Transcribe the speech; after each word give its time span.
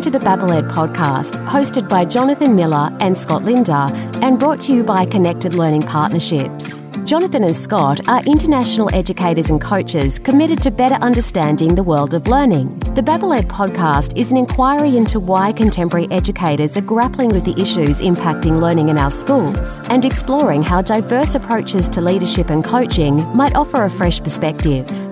Welcome 0.00 0.12
to 0.14 0.18
the 0.18 0.24
Babble 0.24 0.52
Ed 0.52 0.64
podcast, 0.64 1.32
hosted 1.46 1.86
by 1.86 2.06
Jonathan 2.06 2.56
Miller 2.56 2.88
and 3.00 3.18
Scott 3.18 3.44
Linder, 3.44 3.90
and 4.22 4.38
brought 4.40 4.58
to 4.62 4.74
you 4.74 4.82
by 4.82 5.04
Connected 5.04 5.52
Learning 5.52 5.82
Partnerships. 5.82 6.78
Jonathan 7.04 7.44
and 7.44 7.54
Scott 7.54 8.08
are 8.08 8.24
international 8.24 8.88
educators 8.94 9.50
and 9.50 9.60
coaches 9.60 10.18
committed 10.18 10.62
to 10.62 10.70
better 10.70 10.94
understanding 10.94 11.74
the 11.74 11.82
world 11.82 12.14
of 12.14 12.28
learning. 12.28 12.78
The 12.94 13.02
Babble 13.02 13.34
Ed 13.34 13.46
podcast 13.46 14.16
is 14.16 14.30
an 14.30 14.38
inquiry 14.38 14.96
into 14.96 15.20
why 15.20 15.52
contemporary 15.52 16.10
educators 16.10 16.78
are 16.78 16.80
grappling 16.80 17.28
with 17.28 17.44
the 17.44 17.60
issues 17.60 18.00
impacting 18.00 18.58
learning 18.58 18.88
in 18.88 18.96
our 18.96 19.10
schools 19.10 19.80
and 19.90 20.06
exploring 20.06 20.62
how 20.62 20.80
diverse 20.80 21.34
approaches 21.34 21.90
to 21.90 22.00
leadership 22.00 22.48
and 22.48 22.64
coaching 22.64 23.16
might 23.36 23.54
offer 23.54 23.82
a 23.82 23.90
fresh 23.90 24.18
perspective. 24.18 25.09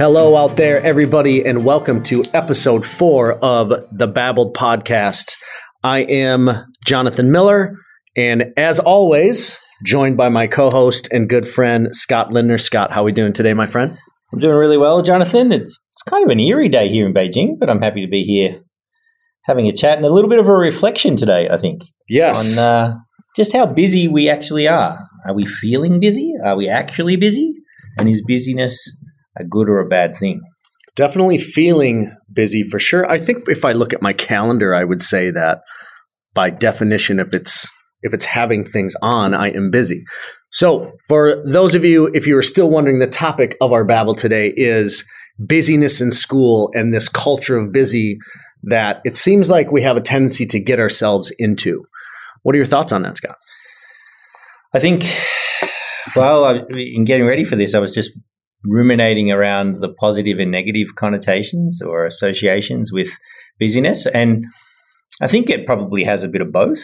Hello, 0.00 0.34
out 0.34 0.56
there, 0.56 0.80
everybody, 0.80 1.44
and 1.44 1.62
welcome 1.62 2.02
to 2.04 2.22
episode 2.32 2.86
four 2.86 3.34
of 3.44 3.70
the 3.92 4.06
Babble 4.06 4.46
Ed 4.46 4.58
podcast. 4.58 5.36
I 5.84 6.04
am 6.04 6.48
Jonathan 6.86 7.30
Miller, 7.30 7.74
and 8.16 8.46
as 8.56 8.78
always, 8.78 9.58
joined 9.84 10.16
by 10.16 10.30
my 10.30 10.46
co-host 10.46 11.06
and 11.12 11.28
good 11.28 11.46
friend 11.46 11.94
Scott 11.94 12.32
Lindner. 12.32 12.56
Scott, 12.56 12.92
how 12.92 13.02
are 13.02 13.04
we 13.04 13.12
doing 13.12 13.34
today, 13.34 13.52
my 13.52 13.66
friend? 13.66 13.94
I'm 14.32 14.38
doing 14.38 14.56
really 14.56 14.78
well, 14.78 15.02
Jonathan. 15.02 15.52
It's 15.52 15.76
it's 15.92 16.02
kind 16.04 16.24
of 16.24 16.30
an 16.30 16.40
eerie 16.40 16.70
day 16.70 16.88
here 16.88 17.04
in 17.04 17.12
Beijing, 17.12 17.58
but 17.60 17.68
I'm 17.68 17.82
happy 17.82 18.00
to 18.00 18.10
be 18.10 18.22
here 18.22 18.62
having 19.44 19.68
a 19.68 19.72
chat 19.72 19.98
and 19.98 20.06
a 20.06 20.10
little 20.10 20.30
bit 20.30 20.38
of 20.38 20.48
a 20.48 20.54
reflection 20.54 21.16
today. 21.16 21.50
I 21.50 21.58
think 21.58 21.82
Yes. 22.08 22.56
on 22.56 22.64
uh, 22.64 22.96
just 23.36 23.52
how 23.52 23.66
busy 23.66 24.08
we 24.08 24.30
actually 24.30 24.66
are. 24.66 24.98
Are 25.26 25.34
we 25.34 25.44
feeling 25.44 26.00
busy? 26.00 26.32
Are 26.42 26.56
we 26.56 26.70
actually 26.70 27.16
busy? 27.16 27.52
And 27.98 28.08
is 28.08 28.24
busyness 28.26 28.78
a 29.40 29.44
good 29.44 29.68
or 29.68 29.80
a 29.80 29.88
bad 29.88 30.16
thing? 30.16 30.40
Definitely 30.96 31.38
feeling 31.38 32.14
busy 32.32 32.62
for 32.62 32.78
sure. 32.78 33.10
I 33.10 33.18
think 33.18 33.48
if 33.48 33.64
I 33.64 33.72
look 33.72 33.92
at 33.92 34.02
my 34.02 34.12
calendar, 34.12 34.74
I 34.74 34.84
would 34.84 35.02
say 35.02 35.30
that 35.30 35.60
by 36.34 36.50
definition, 36.50 37.18
if 37.18 37.34
it's 37.34 37.68
if 38.02 38.14
it's 38.14 38.24
having 38.24 38.64
things 38.64 38.94
on, 39.02 39.34
I 39.34 39.48
am 39.48 39.70
busy. 39.70 40.04
So, 40.50 40.92
for 41.06 41.42
those 41.44 41.74
of 41.74 41.84
you, 41.84 42.06
if 42.14 42.26
you 42.26 42.36
are 42.36 42.42
still 42.42 42.68
wondering, 42.68 42.98
the 42.98 43.06
topic 43.06 43.56
of 43.60 43.72
our 43.72 43.84
babble 43.84 44.14
today 44.14 44.52
is 44.56 45.04
busyness 45.38 46.00
in 46.00 46.10
school 46.10 46.70
and 46.74 46.92
this 46.92 47.08
culture 47.08 47.56
of 47.56 47.72
busy 47.72 48.18
that 48.64 49.00
it 49.04 49.16
seems 49.16 49.48
like 49.48 49.70
we 49.70 49.82
have 49.82 49.96
a 49.96 50.02
tendency 50.02 50.46
to 50.46 50.58
get 50.58 50.78
ourselves 50.78 51.32
into. 51.38 51.82
What 52.42 52.54
are 52.54 52.58
your 52.58 52.66
thoughts 52.66 52.92
on 52.92 53.02
that, 53.02 53.16
Scott? 53.16 53.36
I 54.74 54.80
think, 54.80 55.04
well, 56.16 56.44
I, 56.44 56.62
in 56.74 57.04
getting 57.04 57.26
ready 57.26 57.44
for 57.44 57.56
this, 57.56 57.74
I 57.74 57.78
was 57.78 57.94
just 57.94 58.10
ruminating 58.64 59.32
around 59.32 59.80
the 59.80 59.92
positive 59.92 60.38
and 60.38 60.50
negative 60.50 60.94
connotations 60.94 61.80
or 61.82 62.04
associations 62.04 62.92
with 62.92 63.10
busyness. 63.58 64.06
And 64.06 64.46
I 65.20 65.26
think 65.26 65.48
it 65.48 65.66
probably 65.66 66.04
has 66.04 66.24
a 66.24 66.28
bit 66.28 66.42
of 66.42 66.52
both. 66.52 66.80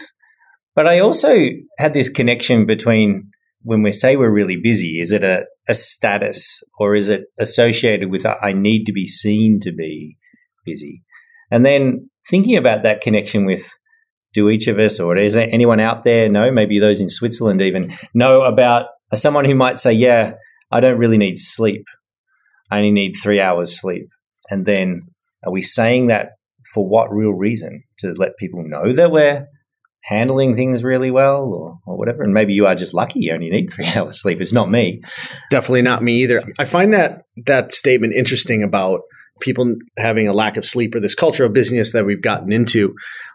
But 0.75 0.87
I 0.87 0.99
also 0.99 1.35
had 1.79 1.93
this 1.93 2.09
connection 2.09 2.65
between 2.65 3.31
when 3.63 3.81
we 3.81 3.91
say 3.91 4.15
we're 4.15 4.33
really 4.33 4.57
busy, 4.57 4.99
is 4.99 5.11
it 5.11 5.23
a, 5.23 5.47
a 5.67 5.73
status 5.73 6.61
or 6.79 6.95
is 6.95 7.09
it 7.09 7.25
associated 7.39 8.11
with 8.11 8.25
I 8.25 8.53
need 8.53 8.85
to 8.85 8.93
be 8.93 9.07
seen 9.07 9.59
to 9.61 9.71
be 9.71 10.17
busy? 10.65 11.03
And 11.51 11.65
then 11.65 12.09
thinking 12.29 12.57
about 12.57 12.83
that 12.83 13.01
connection 13.01 13.45
with 13.45 13.69
do 14.33 14.49
each 14.49 14.67
of 14.67 14.77
us 14.77 14.99
or 14.99 15.15
is 15.17 15.33
there 15.33 15.47
anyone 15.51 15.79
out 15.79 16.03
there 16.03 16.29
know 16.29 16.51
maybe 16.51 16.79
those 16.79 16.99
in 16.99 17.09
switzerland 17.09 17.61
even 17.61 17.91
know 18.13 18.41
about 18.41 18.87
someone 19.13 19.45
who 19.45 19.55
might 19.55 19.79
say 19.79 19.91
yeah 19.91 20.33
i 20.71 20.79
don't 20.79 20.99
really 20.99 21.17
need 21.17 21.37
sleep. 21.37 21.85
I 22.69 22.77
only 22.77 22.91
need 22.91 23.13
three 23.13 23.39
hours 23.39 23.79
sleep. 23.79 24.07
And 24.49 24.65
then 24.65 25.01
are 25.45 25.51
we 25.51 25.61
saying 25.61 26.07
that 26.07 26.31
for 26.73 26.87
what 26.87 27.11
real 27.11 27.33
reason? 27.33 27.83
To 27.99 28.13
let 28.17 28.37
people 28.37 28.63
know 28.67 28.93
that 28.93 29.11
we're 29.11 29.47
handling 30.03 30.55
things 30.55 30.83
really 30.83 31.11
well 31.11 31.45
or, 31.45 31.79
or 31.85 31.97
whatever? 31.97 32.23
And 32.23 32.33
maybe 32.33 32.53
you 32.53 32.67
are 32.67 32.75
just 32.75 32.93
lucky 32.93 33.19
you 33.21 33.33
only 33.33 33.49
need 33.49 33.69
three 33.71 33.87
hours 33.87 34.21
sleep. 34.21 34.41
It's 34.41 34.53
not 34.53 34.69
me. 34.69 35.01
Definitely 35.49 35.83
not 35.83 36.03
me 36.03 36.23
either. 36.23 36.43
I 36.59 36.65
find 36.65 36.93
that 36.93 37.23
that 37.45 37.73
statement 37.73 38.13
interesting 38.13 38.63
about 38.63 39.01
people 39.39 39.75
having 39.97 40.27
a 40.27 40.33
lack 40.33 40.57
of 40.57 40.65
sleep 40.65 40.95
or 40.95 40.99
this 40.99 41.15
culture 41.15 41.45
of 41.45 41.53
busyness 41.53 41.93
that 41.93 42.05
we've 42.05 42.21
gotten 42.21 42.51
into. 42.51 42.93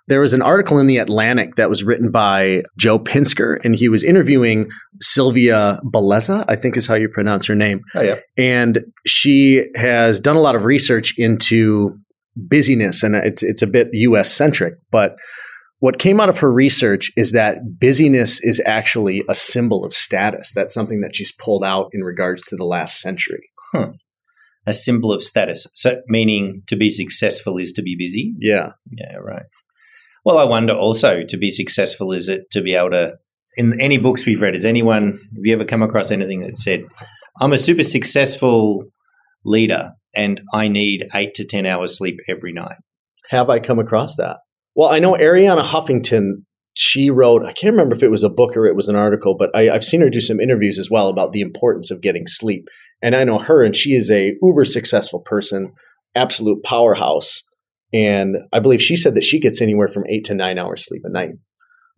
There 0.08 0.20
was 0.20 0.34
an 0.34 0.42
article 0.42 0.78
in 0.78 0.86
the 0.86 0.98
Atlantic 0.98 1.54
that 1.56 1.68
was 1.68 1.84
written 1.84 2.10
by 2.10 2.62
Joe 2.76 2.98
Pinsker, 2.98 3.64
and 3.64 3.74
he 3.74 3.88
was 3.88 4.02
interviewing 4.02 4.68
Silvia 5.00 5.80
Bellezza, 5.84 6.44
I 6.48 6.56
think 6.56 6.76
is 6.76 6.86
how 6.86 6.94
you 6.94 7.08
pronounce 7.08 7.46
her 7.46 7.54
name. 7.54 7.82
oh 7.94 8.00
yeah 8.00 8.16
And 8.36 8.84
she 9.06 9.68
has 9.76 10.20
done 10.20 10.36
a 10.36 10.40
lot 10.40 10.56
of 10.56 10.64
research 10.64 11.14
into 11.18 11.90
busyness, 12.36 13.02
and 13.02 13.14
it's 13.14 13.42
it's 13.42 13.62
a 13.62 13.66
bit 13.66 13.88
US 13.92 14.32
centric, 14.32 14.74
but 14.90 15.16
what 15.82 15.98
came 15.98 16.20
out 16.20 16.28
of 16.28 16.38
her 16.38 16.52
research 16.52 17.10
is 17.16 17.32
that 17.32 17.80
busyness 17.80 18.40
is 18.40 18.62
actually 18.64 19.24
a 19.28 19.34
symbol 19.34 19.84
of 19.84 19.92
status. 19.92 20.52
That's 20.54 20.72
something 20.72 21.00
that 21.00 21.16
she's 21.16 21.32
pulled 21.32 21.64
out 21.64 21.88
in 21.92 22.02
regards 22.02 22.42
to 22.42 22.56
the 22.56 22.64
last 22.64 23.00
century. 23.00 23.48
A 24.66 24.72
symbol 24.72 25.12
of 25.12 25.22
status 25.22 25.66
so 25.74 26.00
meaning 26.06 26.62
to 26.68 26.76
be 26.76 26.88
successful 26.90 27.58
is 27.58 27.72
to 27.72 27.82
be 27.82 27.96
busy 27.96 28.32
Yeah. 28.38 28.72
Yeah, 28.90 29.16
right. 29.16 29.46
Well, 30.24 30.38
I 30.38 30.44
wonder 30.44 30.72
also 30.72 31.24
to 31.24 31.36
be 31.36 31.50
successful 31.50 32.12
is 32.12 32.28
it 32.28 32.50
to 32.52 32.62
be 32.62 32.74
able 32.74 32.90
to 32.90 33.14
in 33.56 33.80
any 33.80 33.98
books 33.98 34.24
we've 34.24 34.40
read, 34.40 34.54
has 34.54 34.64
anyone 34.64 35.12
have 35.12 35.44
you 35.44 35.52
ever 35.54 35.64
come 35.64 35.82
across 35.82 36.10
anything 36.10 36.40
that 36.40 36.56
said, 36.56 36.84
I'm 37.40 37.52
a 37.52 37.58
super 37.58 37.82
successful 37.82 38.84
leader 39.44 39.92
and 40.14 40.40
I 40.52 40.68
need 40.68 41.06
eight 41.14 41.34
to 41.34 41.44
ten 41.44 41.66
hours 41.66 41.98
sleep 41.98 42.20
every 42.28 42.52
night? 42.52 42.76
Have 43.30 43.50
I 43.50 43.60
come 43.60 43.78
across 43.78 44.16
that? 44.16 44.38
Well, 44.74 44.90
I 44.90 44.98
know 44.98 45.14
Arianna 45.14 45.64
Huffington, 45.64 46.44
she 46.74 47.10
wrote, 47.10 47.44
I 47.44 47.52
can't 47.52 47.72
remember 47.72 47.94
if 47.94 48.02
it 48.02 48.10
was 48.10 48.22
a 48.22 48.30
book 48.30 48.56
or 48.56 48.66
it 48.66 48.76
was 48.76 48.88
an 48.88 48.96
article, 48.96 49.36
but 49.36 49.50
I, 49.54 49.70
I've 49.70 49.84
seen 49.84 50.00
her 50.00 50.08
do 50.08 50.20
some 50.20 50.40
interviews 50.40 50.78
as 50.78 50.90
well 50.90 51.08
about 51.08 51.32
the 51.32 51.40
importance 51.40 51.90
of 51.90 52.00
getting 52.00 52.26
sleep. 52.26 52.64
And 53.02 53.14
I 53.14 53.24
know 53.24 53.38
her, 53.38 53.62
and 53.62 53.76
she 53.76 53.94
is 53.94 54.10
a 54.10 54.34
uber 54.40 54.64
successful 54.64 55.20
person, 55.20 55.72
absolute 56.14 56.62
powerhouse. 56.62 57.42
And 57.92 58.36
I 58.52 58.60
believe 58.60 58.80
she 58.80 58.96
said 58.96 59.14
that 59.16 59.24
she 59.24 59.38
gets 59.38 59.60
anywhere 59.60 59.88
from 59.88 60.06
eight 60.08 60.24
to 60.24 60.34
nine 60.34 60.58
hours 60.58 60.86
sleep 60.86 61.02
a 61.04 61.12
night. 61.12 61.34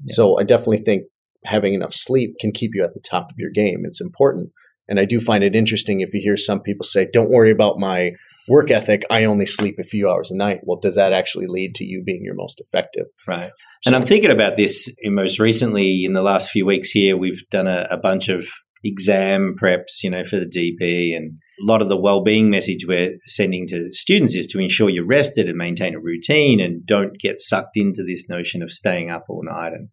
Yeah. 0.04 0.14
So 0.14 0.40
I 0.40 0.42
definitely 0.42 0.78
think 0.78 1.04
having 1.44 1.74
enough 1.74 1.94
sleep 1.94 2.34
can 2.40 2.52
keep 2.52 2.72
you 2.74 2.82
at 2.82 2.94
the 2.94 3.00
top 3.08 3.30
of 3.30 3.36
your 3.38 3.50
game. 3.50 3.82
It's 3.84 4.00
important. 4.00 4.50
And 4.88 4.98
I 4.98 5.04
do 5.04 5.20
find 5.20 5.44
it 5.44 5.54
interesting 5.54 6.00
if 6.00 6.12
you 6.12 6.20
hear 6.20 6.36
some 6.36 6.60
people 6.60 6.84
say, 6.84 7.06
don't 7.12 7.30
worry 7.30 7.50
about 7.50 7.78
my 7.78 8.10
work 8.48 8.70
ethic. 8.70 9.04
I 9.10 9.24
only 9.24 9.46
sleep 9.46 9.76
a 9.78 9.84
few 9.84 10.08
hours 10.08 10.30
a 10.30 10.36
night. 10.36 10.60
Well, 10.64 10.78
does 10.80 10.96
that 10.96 11.12
actually 11.12 11.46
lead 11.48 11.74
to 11.76 11.84
you 11.84 12.02
being 12.04 12.22
your 12.22 12.34
most 12.34 12.60
effective? 12.60 13.06
Right. 13.26 13.50
And 13.86 13.94
I'm 13.94 14.04
thinking 14.04 14.30
about 14.30 14.56
this 14.56 14.90
most 15.04 15.38
recently 15.38 16.04
in 16.04 16.12
the 16.12 16.22
last 16.22 16.50
few 16.50 16.66
weeks 16.66 16.90
here, 16.90 17.16
we've 17.16 17.42
done 17.50 17.66
a, 17.66 17.86
a 17.90 17.96
bunch 17.96 18.28
of 18.28 18.46
exam 18.84 19.54
preps, 19.60 20.02
you 20.02 20.10
know, 20.10 20.24
for 20.24 20.36
the 20.36 20.46
DP 20.46 21.16
and 21.16 21.38
a 21.60 21.64
lot 21.64 21.80
of 21.80 21.88
the 21.88 21.96
well-being 21.96 22.50
message 22.50 22.84
we're 22.86 23.16
sending 23.24 23.66
to 23.68 23.90
students 23.92 24.34
is 24.34 24.46
to 24.48 24.58
ensure 24.58 24.90
you're 24.90 25.06
rested 25.06 25.48
and 25.48 25.56
maintain 25.56 25.94
a 25.94 26.00
routine 26.00 26.60
and 26.60 26.84
don't 26.84 27.18
get 27.18 27.40
sucked 27.40 27.76
into 27.76 28.04
this 28.04 28.28
notion 28.28 28.62
of 28.62 28.70
staying 28.70 29.10
up 29.10 29.24
all 29.28 29.42
night 29.42 29.72
and, 29.72 29.88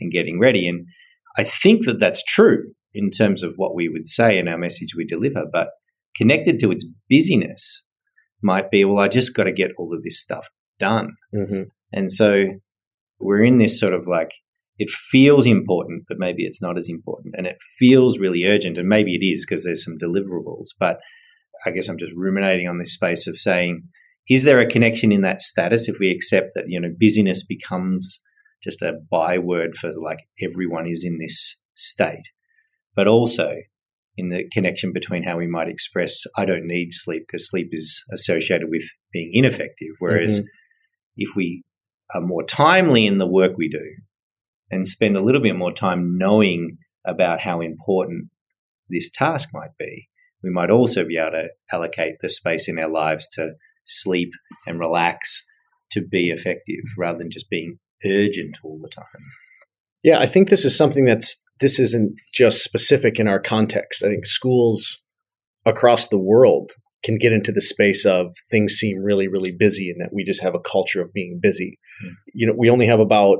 and 0.00 0.10
getting 0.10 0.40
ready. 0.40 0.68
And 0.68 0.86
I 1.36 1.44
think 1.44 1.86
that 1.86 2.00
that's 2.00 2.24
true 2.24 2.72
in 2.94 3.10
terms 3.10 3.42
of 3.42 3.54
what 3.56 3.74
we 3.74 3.88
would 3.88 4.06
say 4.06 4.38
in 4.38 4.48
our 4.48 4.58
message 4.58 4.94
we 4.96 5.06
deliver, 5.06 5.44
but 5.50 5.70
connected 6.16 6.58
to 6.60 6.70
its 6.70 6.86
busyness 7.08 7.81
might 8.42 8.70
be, 8.70 8.84
well, 8.84 8.98
I 8.98 9.08
just 9.08 9.34
got 9.34 9.44
to 9.44 9.52
get 9.52 9.70
all 9.78 9.94
of 9.94 10.02
this 10.02 10.20
stuff 10.20 10.48
done. 10.78 11.10
Mm-hmm. 11.34 11.62
And 11.92 12.10
so 12.10 12.46
we're 13.20 13.42
in 13.42 13.58
this 13.58 13.78
sort 13.78 13.94
of 13.94 14.06
like, 14.06 14.32
it 14.78 14.90
feels 14.90 15.46
important, 15.46 16.04
but 16.08 16.18
maybe 16.18 16.44
it's 16.44 16.62
not 16.62 16.78
as 16.78 16.88
important. 16.88 17.34
And 17.36 17.46
it 17.46 17.56
feels 17.78 18.18
really 18.18 18.44
urgent. 18.44 18.78
And 18.78 18.88
maybe 18.88 19.14
it 19.14 19.24
is 19.24 19.44
because 19.46 19.64
there's 19.64 19.84
some 19.84 19.98
deliverables. 19.98 20.68
But 20.78 20.98
I 21.64 21.70
guess 21.70 21.88
I'm 21.88 21.98
just 21.98 22.12
ruminating 22.16 22.68
on 22.68 22.78
this 22.78 22.94
space 22.94 23.26
of 23.26 23.38
saying, 23.38 23.82
is 24.28 24.44
there 24.44 24.60
a 24.60 24.66
connection 24.66 25.12
in 25.12 25.22
that 25.22 25.42
status 25.42 25.88
if 25.88 25.98
we 25.98 26.10
accept 26.10 26.52
that, 26.54 26.64
you 26.68 26.80
know, 26.80 26.90
busyness 26.98 27.44
becomes 27.44 28.20
just 28.62 28.82
a 28.82 28.94
byword 29.10 29.74
for 29.74 29.90
like 30.00 30.20
everyone 30.40 30.88
is 30.88 31.04
in 31.04 31.18
this 31.18 31.60
state, 31.74 32.24
but 32.94 33.06
also 33.06 33.56
in 34.16 34.28
the 34.28 34.48
connection 34.52 34.92
between 34.92 35.22
how 35.22 35.38
we 35.38 35.46
might 35.46 35.68
express, 35.68 36.22
I 36.36 36.44
don't 36.44 36.66
need 36.66 36.92
sleep 36.92 37.24
because 37.26 37.48
sleep 37.48 37.68
is 37.72 38.04
associated 38.12 38.68
with 38.70 38.82
being 39.12 39.30
ineffective. 39.32 39.94
Whereas 39.98 40.40
Mhm. 40.40 40.44
if 41.16 41.36
we 41.36 41.62
are 42.14 42.20
more 42.20 42.44
timely 42.44 43.06
in 43.06 43.18
the 43.18 43.26
work 43.26 43.56
we 43.56 43.68
do 43.68 43.96
and 44.70 44.86
spend 44.86 45.16
a 45.16 45.22
little 45.22 45.40
bit 45.40 45.56
more 45.56 45.72
time 45.72 46.18
knowing 46.18 46.78
about 47.04 47.40
how 47.40 47.60
important 47.60 48.28
this 48.88 49.10
task 49.10 49.48
might 49.52 49.76
be, 49.78 50.08
we 50.42 50.50
might 50.50 50.70
also 50.70 51.04
be 51.04 51.16
able 51.16 51.32
to 51.32 51.50
allocate 51.72 52.16
the 52.20 52.28
space 52.28 52.68
in 52.68 52.78
our 52.78 52.90
lives 52.90 53.28
to 53.30 53.54
sleep 53.84 54.32
and 54.66 54.78
relax 54.78 55.44
to 55.90 56.00
be 56.00 56.30
effective 56.30 56.84
rather 56.98 57.18
than 57.18 57.30
just 57.30 57.48
being 57.48 57.78
urgent 58.04 58.58
all 58.62 58.78
the 58.78 58.88
time. 58.88 59.22
Yeah, 60.02 60.18
I 60.18 60.26
think 60.26 60.48
this 60.48 60.64
is 60.64 60.76
something 60.76 61.04
that's 61.04 61.41
this 61.62 61.78
isn't 61.78 62.20
just 62.34 62.62
specific 62.62 63.18
in 63.18 63.26
our 63.26 63.40
context. 63.40 64.02
I 64.04 64.08
think 64.08 64.26
schools 64.26 65.00
across 65.64 66.08
the 66.08 66.18
world 66.18 66.72
can 67.04 67.18
get 67.18 67.32
into 67.32 67.52
the 67.52 67.60
space 67.60 68.04
of 68.04 68.34
things 68.50 68.74
seem 68.74 69.02
really, 69.02 69.28
really 69.28 69.52
busy 69.56 69.90
and 69.90 70.00
that 70.00 70.12
we 70.12 70.24
just 70.24 70.42
have 70.42 70.54
a 70.54 70.60
culture 70.60 71.00
of 71.00 71.12
being 71.12 71.38
busy. 71.40 71.78
Mm. 72.04 72.10
You 72.34 72.46
know, 72.48 72.54
we 72.56 72.68
only 72.68 72.86
have 72.86 73.00
about, 73.00 73.38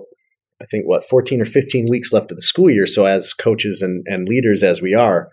I 0.61 0.67
think, 0.67 0.87
what, 0.87 1.05
14 1.05 1.41
or 1.41 1.45
15 1.45 1.87
weeks 1.91 2.13
left 2.13 2.31
of 2.31 2.37
the 2.37 2.43
school 2.43 2.71
year. 2.71 2.87
So, 2.87 3.07
as 3.07 3.35
coaches 3.35 3.83
and, 3.83 4.05
and 4.07 4.29
leaders 4.29 4.63
as 4.63 4.81
we 4.81 4.95
are, 4.95 5.29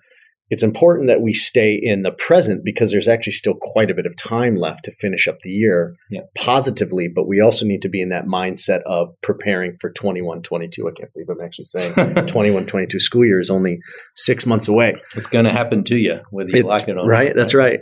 it's 0.50 0.64
important 0.64 1.08
that 1.08 1.22
we 1.22 1.32
stay 1.32 1.80
in 1.82 2.02
the 2.02 2.12
present 2.12 2.66
because 2.66 2.92
there's 2.92 3.08
actually 3.08 3.34
still 3.34 3.54
quite 3.54 3.92
a 3.92 3.94
bit 3.94 4.06
of 4.06 4.16
time 4.16 4.56
left 4.56 4.86
to 4.86 4.92
finish 4.92 5.28
up 5.28 5.40
the 5.42 5.52
year 5.52 5.96
yeah. 6.10 6.22
positively. 6.36 7.08
But 7.08 7.28
we 7.28 7.40
also 7.40 7.66
need 7.66 7.82
to 7.84 7.90
be 7.90 8.02
in 8.02 8.10
that 8.10 8.26
mindset 8.26 8.82
of 8.86 9.10
preparing 9.22 9.76
for 9.80 9.92
21 9.92 10.42
22. 10.42 10.88
I 10.88 10.92
can't 10.92 11.14
believe 11.14 11.30
I'm 11.30 11.46
actually 11.46 11.66
saying 11.66 11.94
21 12.28 12.66
22 12.66 13.00
school 13.00 13.26
year 13.26 13.40
is 13.40 13.50
only 13.50 13.80
six 14.16 14.46
months 14.46 14.68
away. 14.68 14.96
It's 15.16 15.28
going 15.28 15.46
to 15.46 15.52
happen 15.52 15.84
to 15.86 15.96
you, 15.96 16.22
whether 16.32 16.50
you 16.50 16.60
it, 16.60 16.66
like 16.66 16.88
it 16.88 16.98
or 16.98 17.06
right? 17.06 17.06
not. 17.06 17.10
Right. 17.10 17.36
That's 17.36 17.54
right. 17.54 17.80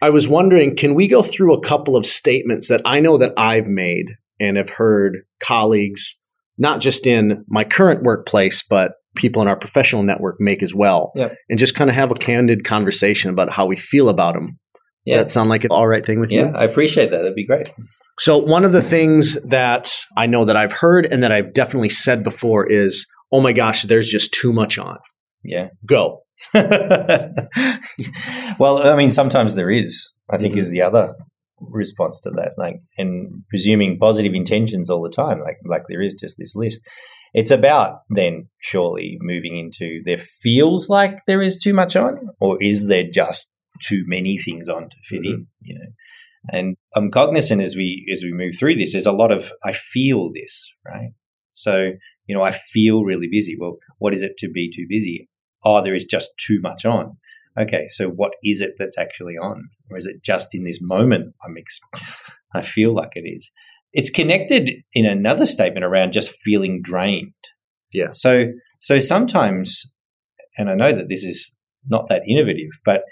I 0.00 0.10
was 0.10 0.28
wondering, 0.28 0.76
can 0.76 0.94
we 0.94 1.08
go 1.08 1.22
through 1.22 1.54
a 1.54 1.60
couple 1.60 1.96
of 1.96 2.06
statements 2.06 2.68
that 2.68 2.82
I 2.84 3.00
know 3.00 3.18
that 3.18 3.32
I've 3.36 3.66
made 3.66 4.06
and 4.40 4.56
have 4.56 4.70
heard 4.70 5.18
colleagues, 5.40 6.20
not 6.56 6.80
just 6.80 7.06
in 7.06 7.44
my 7.48 7.64
current 7.64 8.02
workplace, 8.04 8.62
but 8.62 8.92
people 9.16 9.42
in 9.42 9.48
our 9.48 9.56
professional 9.56 10.02
network 10.02 10.36
make 10.38 10.62
as 10.62 10.74
well. 10.74 11.12
Yep. 11.14 11.34
And 11.48 11.58
just 11.58 11.74
kind 11.74 11.90
of 11.90 11.96
have 11.96 12.10
a 12.10 12.14
candid 12.14 12.64
conversation 12.64 13.30
about 13.30 13.50
how 13.50 13.66
we 13.66 13.76
feel 13.76 14.08
about 14.08 14.34
them. 14.34 14.58
Does 15.06 15.14
yeah. 15.14 15.16
that 15.18 15.30
sound 15.30 15.48
like 15.48 15.64
an 15.64 15.70
all 15.70 15.86
right 15.86 16.04
thing 16.04 16.20
with 16.20 16.30
yeah, 16.30 16.40
you? 16.40 16.46
Yeah, 16.48 16.58
I 16.58 16.64
appreciate 16.64 17.10
that. 17.10 17.18
That'd 17.18 17.34
be 17.34 17.46
great. 17.46 17.70
So, 18.18 18.36
one 18.36 18.64
of 18.64 18.72
the 18.72 18.82
things 18.82 19.40
that 19.44 19.94
I 20.16 20.26
know 20.26 20.44
that 20.44 20.56
I've 20.56 20.72
heard 20.72 21.06
and 21.06 21.22
that 21.22 21.30
I've 21.30 21.54
definitely 21.54 21.88
said 21.88 22.24
before 22.24 22.66
is, 22.66 23.06
oh 23.32 23.40
my 23.40 23.52
gosh, 23.52 23.84
there's 23.84 24.08
just 24.08 24.34
too 24.34 24.52
much 24.52 24.76
on. 24.76 24.98
Yeah. 25.44 25.68
Go. 25.86 26.20
well, 26.54 26.66
I 28.82 28.96
mean, 28.96 29.12
sometimes 29.12 29.54
there 29.54 29.70
is, 29.70 30.12
I 30.30 30.36
think, 30.36 30.52
mm-hmm. 30.52 30.58
is 30.60 30.70
the 30.70 30.82
other 30.82 31.14
response 31.60 32.20
to 32.20 32.30
that. 32.30 32.52
Like, 32.56 32.76
and 32.96 33.42
presuming 33.50 33.98
positive 33.98 34.34
intentions 34.34 34.90
all 34.90 35.02
the 35.02 35.10
time, 35.10 35.40
like, 35.40 35.58
like 35.64 35.82
there 35.88 36.00
is 36.00 36.14
just 36.14 36.36
this 36.38 36.54
list. 36.54 36.88
It's 37.34 37.50
about 37.50 38.00
then 38.10 38.48
surely 38.60 39.18
moving 39.20 39.56
into 39.56 40.00
there 40.04 40.18
feels 40.18 40.88
like 40.88 41.24
there 41.26 41.42
is 41.42 41.58
too 41.58 41.74
much 41.74 41.96
on, 41.96 42.30
or 42.40 42.62
is 42.62 42.88
there 42.88 43.04
just 43.04 43.54
too 43.82 44.02
many 44.06 44.38
things 44.38 44.68
on 44.68 44.88
to 44.88 44.96
fit 45.04 45.22
mm-hmm. 45.22 45.34
in? 45.34 45.46
You 45.60 45.78
know, 45.78 45.90
and 46.52 46.76
I'm 46.94 47.10
cognizant 47.10 47.60
as 47.60 47.76
we 47.76 48.08
as 48.12 48.22
we 48.22 48.32
move 48.32 48.54
through 48.58 48.76
this. 48.76 48.92
There's 48.92 49.06
a 49.06 49.12
lot 49.12 49.32
of 49.32 49.52
I 49.64 49.72
feel 49.72 50.30
this 50.32 50.72
right. 50.86 51.10
So 51.52 51.92
you 52.26 52.36
know, 52.36 52.42
I 52.42 52.52
feel 52.52 53.04
really 53.04 53.28
busy. 53.30 53.56
Well, 53.58 53.78
what 53.98 54.14
is 54.14 54.22
it 54.22 54.36
to 54.38 54.50
be 54.50 54.70
too 54.70 54.86
busy? 54.88 55.28
Oh, 55.64 55.82
there 55.82 55.94
is 55.94 56.04
just 56.04 56.30
too 56.38 56.60
much 56.60 56.84
on. 56.84 57.16
Okay, 57.58 57.86
so 57.88 58.08
what 58.08 58.32
is 58.44 58.60
it 58.60 58.74
that's 58.78 58.98
actually 58.98 59.34
on, 59.34 59.70
or 59.90 59.96
is 59.96 60.06
it 60.06 60.22
just 60.22 60.54
in 60.54 60.64
this 60.64 60.78
moment? 60.80 61.34
I'm 61.44 61.56
ex- 61.56 61.80
I 62.54 62.60
feel 62.60 62.94
like 62.94 63.12
it 63.14 63.28
is 63.28 63.50
it's 63.92 64.10
connected 64.10 64.70
in 64.92 65.06
another 65.06 65.46
statement 65.46 65.84
around 65.84 66.12
just 66.12 66.30
feeling 66.30 66.80
drained. 66.82 67.32
Yeah. 67.92 68.08
So 68.12 68.46
so 68.80 68.98
sometimes, 68.98 69.82
and 70.56 70.70
I 70.70 70.74
know 70.74 70.92
that 70.92 71.08
this 71.08 71.24
is 71.24 71.54
not 71.88 72.08
that 72.08 72.22
innovative, 72.28 72.70
but 72.84 73.02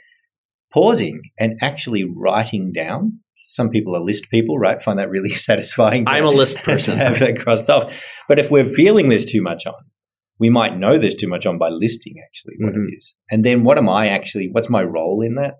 pausing 0.72 1.22
and 1.38 1.58
actually 1.62 2.04
writing 2.04 2.72
down. 2.72 3.20
Some 3.48 3.70
people 3.70 3.96
are 3.96 4.02
list 4.02 4.28
people, 4.30 4.58
right? 4.58 4.82
Find 4.82 4.98
that 4.98 5.10
really 5.10 5.30
satisfying. 5.34 6.04
I'm 6.08 6.24
a 6.24 6.30
list 6.30 6.58
person. 6.64 6.98
have 6.98 7.18
that 7.20 7.38
crossed 7.38 7.70
off. 7.70 8.04
But 8.28 8.38
if 8.38 8.50
we're 8.50 8.64
feeling 8.64 9.08
there's 9.08 9.26
too 9.26 9.42
much 9.42 9.66
on, 9.66 9.74
we 10.38 10.50
might 10.50 10.76
know 10.76 10.98
there's 10.98 11.14
too 11.14 11.28
much 11.28 11.46
on 11.46 11.58
by 11.58 11.70
listing 11.70 12.16
actually 12.24 12.54
what 12.58 12.74
mm-hmm. 12.74 12.88
it 12.88 12.96
is. 12.96 13.14
And 13.30 13.44
then 13.44 13.64
what 13.64 13.78
am 13.78 13.88
I 13.88 14.08
actually, 14.08 14.48
what's 14.52 14.68
my 14.68 14.82
role 14.82 15.22
in 15.22 15.36
that? 15.36 15.54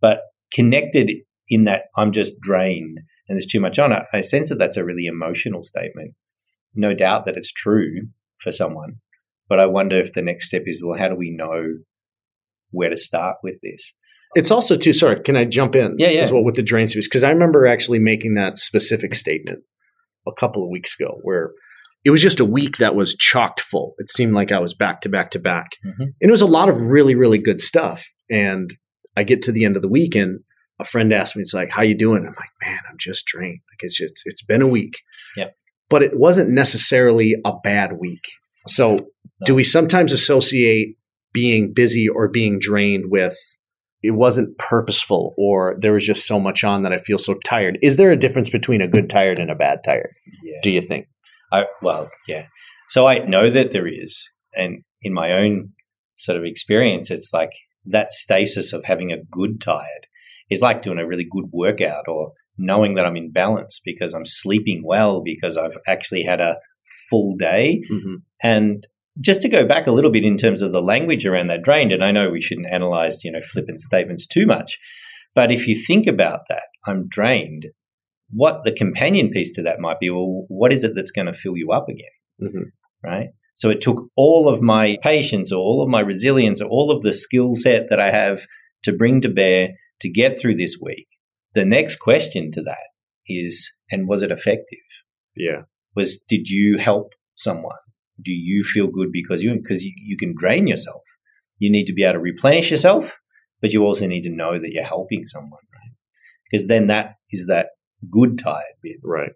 But 0.00 0.20
connected 0.52 1.12
in 1.48 1.64
that 1.64 1.84
I'm 1.96 2.12
just 2.12 2.40
drained 2.40 2.98
and 3.28 3.36
there's 3.36 3.46
too 3.46 3.60
much 3.60 3.78
on 3.78 3.92
it, 3.92 4.04
I 4.12 4.20
sense 4.20 4.48
that 4.48 4.58
that's 4.58 4.76
a 4.76 4.84
really 4.84 5.06
emotional 5.06 5.62
statement. 5.62 6.14
No 6.74 6.94
doubt 6.94 7.24
that 7.26 7.36
it's 7.36 7.52
true 7.52 8.08
for 8.38 8.50
someone, 8.50 8.96
but 9.48 9.60
I 9.60 9.66
wonder 9.66 9.98
if 9.98 10.12
the 10.12 10.22
next 10.22 10.46
step 10.46 10.62
is 10.66 10.82
well, 10.84 10.98
how 10.98 11.08
do 11.08 11.14
we 11.14 11.30
know 11.30 11.62
where 12.70 12.90
to 12.90 12.96
start 12.96 13.36
with 13.42 13.56
this? 13.62 13.94
It's 14.34 14.50
also 14.50 14.76
too. 14.76 14.92
Sorry, 14.92 15.20
can 15.20 15.36
I 15.36 15.44
jump 15.44 15.76
in? 15.76 15.96
Yeah, 15.98 16.08
yeah. 16.08 16.22
As 16.22 16.32
well 16.32 16.44
with 16.44 16.54
the 16.54 16.62
drain 16.62 16.86
space 16.86 17.06
because 17.06 17.24
I 17.24 17.30
remember 17.30 17.66
actually 17.66 17.98
making 17.98 18.34
that 18.34 18.58
specific 18.58 19.14
statement 19.14 19.60
a 20.26 20.32
couple 20.32 20.64
of 20.64 20.70
weeks 20.70 20.98
ago 20.98 21.18
where 21.22 21.50
it 22.04 22.10
was 22.10 22.22
just 22.22 22.40
a 22.40 22.44
week 22.44 22.78
that 22.78 22.94
was 22.94 23.14
chocked 23.14 23.60
full. 23.60 23.94
It 23.98 24.10
seemed 24.10 24.32
like 24.32 24.50
I 24.50 24.58
was 24.58 24.74
back 24.74 25.02
to 25.02 25.08
back 25.08 25.30
to 25.32 25.38
back, 25.38 25.72
mm-hmm. 25.84 26.02
and 26.02 26.14
it 26.20 26.30
was 26.30 26.40
a 26.40 26.46
lot 26.46 26.68
of 26.68 26.80
really 26.80 27.14
really 27.14 27.38
good 27.38 27.60
stuff. 27.60 28.06
And 28.30 28.72
I 29.16 29.24
get 29.24 29.42
to 29.42 29.52
the 29.52 29.64
end 29.66 29.76
of 29.76 29.82
the 29.82 29.88
week 29.88 30.14
and 30.14 30.40
a 30.82 30.84
friend 30.84 31.12
asked 31.12 31.36
me, 31.36 31.42
it's 31.42 31.54
like, 31.54 31.70
how 31.70 31.82
you 31.82 31.96
doing? 31.96 32.26
I'm 32.26 32.34
like, 32.34 32.50
man, 32.62 32.78
I'm 32.90 32.98
just 32.98 33.26
drained. 33.26 33.60
Like 33.72 33.80
it's 33.80 33.96
just, 33.96 34.22
it's 34.26 34.42
been 34.42 34.62
a 34.62 34.66
week. 34.66 35.00
Yeah. 35.36 35.50
But 35.88 36.02
it 36.02 36.18
wasn't 36.18 36.50
necessarily 36.50 37.36
a 37.44 37.52
bad 37.62 37.98
week. 37.98 38.24
So 38.66 38.94
no. 38.96 39.06
do 39.44 39.54
we 39.54 39.64
sometimes 39.64 40.12
associate 40.12 40.96
being 41.32 41.72
busy 41.72 42.08
or 42.08 42.28
being 42.28 42.58
drained 42.58 43.06
with 43.08 43.36
it 44.02 44.10
wasn't 44.10 44.58
purposeful 44.58 45.32
or 45.38 45.76
there 45.78 45.92
was 45.92 46.04
just 46.04 46.26
so 46.26 46.40
much 46.40 46.64
on 46.64 46.82
that 46.82 46.92
I 46.92 46.98
feel 46.98 47.18
so 47.18 47.34
tired? 47.44 47.78
Is 47.82 47.96
there 47.96 48.10
a 48.10 48.16
difference 48.16 48.50
between 48.50 48.80
a 48.80 48.88
good 48.88 49.08
tired 49.08 49.38
and 49.38 49.50
a 49.50 49.54
bad 49.54 49.84
tired? 49.84 50.12
Yeah. 50.42 50.58
Do 50.62 50.70
you 50.70 50.80
think? 50.80 51.06
I, 51.52 51.66
well, 51.82 52.10
yeah. 52.26 52.46
So 52.88 53.06
I 53.06 53.20
know 53.20 53.48
that 53.48 53.70
there 53.70 53.86
is. 53.86 54.28
And 54.54 54.82
in 55.02 55.14
my 55.14 55.32
own 55.32 55.70
sort 56.16 56.36
of 56.36 56.44
experience, 56.44 57.10
it's 57.10 57.30
like 57.32 57.52
that 57.86 58.12
stasis 58.12 58.72
of 58.72 58.84
having 58.84 59.12
a 59.12 59.22
good 59.30 59.60
tired 59.60 60.06
is 60.50 60.62
like 60.62 60.82
doing 60.82 60.98
a 60.98 61.06
really 61.06 61.26
good 61.28 61.46
workout 61.52 62.08
or 62.08 62.32
knowing 62.58 62.94
that 62.94 63.06
I'm 63.06 63.16
in 63.16 63.32
balance 63.32 63.80
because 63.84 64.12
I'm 64.12 64.26
sleeping 64.26 64.82
well 64.84 65.22
because 65.22 65.56
I've 65.56 65.76
actually 65.86 66.22
had 66.22 66.40
a 66.40 66.56
full 67.08 67.36
day. 67.36 67.82
Mm-hmm. 67.90 68.16
And 68.42 68.86
just 69.20 69.42
to 69.42 69.48
go 69.48 69.66
back 69.66 69.86
a 69.86 69.92
little 69.92 70.10
bit 70.10 70.24
in 70.24 70.36
terms 70.36 70.62
of 70.62 70.72
the 70.72 70.82
language 70.82 71.26
around 71.26 71.48
that 71.48 71.62
drained, 71.62 71.92
and 71.92 72.04
I 72.04 72.12
know 72.12 72.30
we 72.30 72.40
shouldn't 72.40 72.72
analyze, 72.72 73.24
you 73.24 73.32
know, 73.32 73.40
flippant 73.40 73.80
statements 73.80 74.26
too 74.26 74.46
much, 74.46 74.78
but 75.34 75.50
if 75.50 75.66
you 75.66 75.74
think 75.74 76.06
about 76.06 76.42
that, 76.48 76.66
I'm 76.86 77.08
drained. 77.08 77.66
What 78.30 78.64
the 78.64 78.72
companion 78.72 79.30
piece 79.30 79.52
to 79.54 79.62
that 79.62 79.80
might 79.80 80.00
be, 80.00 80.08
well, 80.10 80.44
what 80.48 80.72
is 80.72 80.84
it 80.84 80.92
that's 80.94 81.10
going 81.10 81.26
to 81.26 81.32
fill 81.32 81.56
you 81.56 81.72
up 81.72 81.88
again? 81.88 82.06
Mm-hmm. 82.42 82.62
Right. 83.04 83.28
So 83.54 83.68
it 83.68 83.80
took 83.80 84.04
all 84.16 84.48
of 84.48 84.62
my 84.62 84.96
patience 85.02 85.52
or 85.52 85.58
all 85.58 85.82
of 85.82 85.88
my 85.88 86.00
resilience 86.00 86.60
or 86.60 86.68
all 86.68 86.90
of 86.90 87.02
the 87.02 87.12
skill 87.12 87.54
set 87.54 87.90
that 87.90 88.00
I 88.00 88.10
have 88.10 88.46
to 88.84 88.92
bring 88.92 89.20
to 89.20 89.28
bear 89.28 89.70
to 90.02 90.10
get 90.10 90.38
through 90.38 90.56
this 90.56 90.76
week. 90.80 91.08
The 91.54 91.64
next 91.64 91.96
question 91.96 92.52
to 92.52 92.62
that 92.62 92.88
is, 93.26 93.70
and 93.90 94.08
was 94.08 94.22
it 94.22 94.30
effective? 94.30 94.78
Yeah. 95.36 95.62
Was, 95.96 96.22
did 96.28 96.48
you 96.48 96.78
help 96.78 97.14
someone? 97.34 97.72
Do 98.22 98.32
you 98.32 98.62
feel 98.62 98.86
good 98.86 99.10
because 99.12 99.42
you, 99.42 99.54
because 99.54 99.82
you, 99.82 99.92
you 99.96 100.16
can 100.16 100.34
drain 100.36 100.66
yourself. 100.66 101.02
You 101.58 101.70
need 101.70 101.86
to 101.86 101.92
be 101.92 102.04
able 102.04 102.14
to 102.14 102.20
replenish 102.20 102.70
yourself, 102.70 103.18
but 103.60 103.72
you 103.72 103.84
also 103.84 104.06
need 104.06 104.22
to 104.22 104.30
know 104.30 104.58
that 104.58 104.70
you're 104.72 104.84
helping 104.84 105.24
someone, 105.24 105.60
right? 105.72 105.92
Because 106.50 106.66
then 106.66 106.88
that 106.88 107.14
is 107.30 107.46
that 107.46 107.70
good 108.10 108.38
tired 108.38 108.76
bit. 108.82 108.96
Right. 109.02 109.32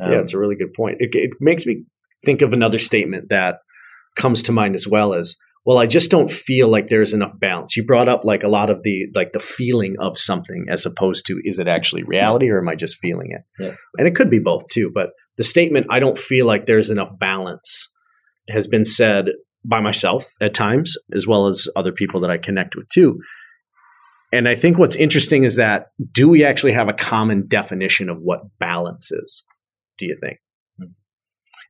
Um, 0.00 0.12
yeah, 0.12 0.20
it's 0.20 0.34
a 0.34 0.38
really 0.38 0.56
good 0.56 0.74
point. 0.74 0.98
It, 1.00 1.14
it 1.14 1.30
makes 1.40 1.66
me 1.66 1.84
think 2.24 2.42
of 2.42 2.52
another 2.52 2.78
statement 2.78 3.30
that 3.30 3.60
comes 4.16 4.42
to 4.42 4.52
mind 4.52 4.74
as 4.74 4.86
well 4.86 5.14
as 5.14 5.36
well, 5.64 5.78
I 5.78 5.86
just 5.86 6.10
don't 6.10 6.30
feel 6.30 6.68
like 6.68 6.86
there's 6.86 7.12
enough 7.12 7.38
balance. 7.38 7.76
You 7.76 7.84
brought 7.84 8.08
up 8.08 8.24
like 8.24 8.42
a 8.42 8.48
lot 8.48 8.70
of 8.70 8.82
the 8.82 9.06
like 9.14 9.32
the 9.32 9.40
feeling 9.40 9.96
of 9.98 10.18
something 10.18 10.66
as 10.68 10.86
opposed 10.86 11.26
to 11.26 11.40
is 11.44 11.58
it 11.58 11.68
actually 11.68 12.04
reality 12.04 12.48
or 12.48 12.58
am 12.58 12.68
I 12.68 12.74
just 12.74 12.96
feeling 12.96 13.32
it? 13.32 13.42
Yeah. 13.58 13.74
And 13.98 14.08
it 14.08 14.14
could 14.14 14.30
be 14.30 14.38
both 14.38 14.68
too, 14.70 14.90
but 14.92 15.10
the 15.36 15.44
statement 15.44 15.86
I 15.90 16.00
don't 16.00 16.18
feel 16.18 16.46
like 16.46 16.66
there's 16.66 16.90
enough 16.90 17.18
balance 17.18 17.92
has 18.48 18.66
been 18.66 18.84
said 18.84 19.26
by 19.64 19.80
myself 19.80 20.26
at 20.40 20.54
times 20.54 20.96
as 21.14 21.26
well 21.26 21.46
as 21.46 21.68
other 21.76 21.92
people 21.92 22.20
that 22.20 22.30
I 22.30 22.38
connect 22.38 22.74
with 22.74 22.88
too. 22.88 23.20
And 24.32 24.48
I 24.48 24.54
think 24.54 24.78
what's 24.78 24.96
interesting 24.96 25.44
is 25.44 25.56
that 25.56 25.86
do 26.12 26.28
we 26.28 26.44
actually 26.44 26.72
have 26.72 26.88
a 26.88 26.92
common 26.92 27.46
definition 27.46 28.08
of 28.08 28.18
what 28.20 28.40
balance 28.58 29.10
is? 29.10 29.44
Do 29.98 30.06
you 30.06 30.16
think? 30.18 30.38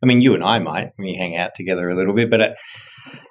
I 0.02 0.06
mean, 0.06 0.20
you 0.20 0.34
and 0.34 0.44
I 0.44 0.58
might. 0.58 0.92
We 0.98 1.14
hang 1.14 1.36
out 1.36 1.54
together 1.54 1.88
a 1.88 1.96
little 1.96 2.14
bit, 2.14 2.30
but 2.30 2.40
uh, 2.40 2.54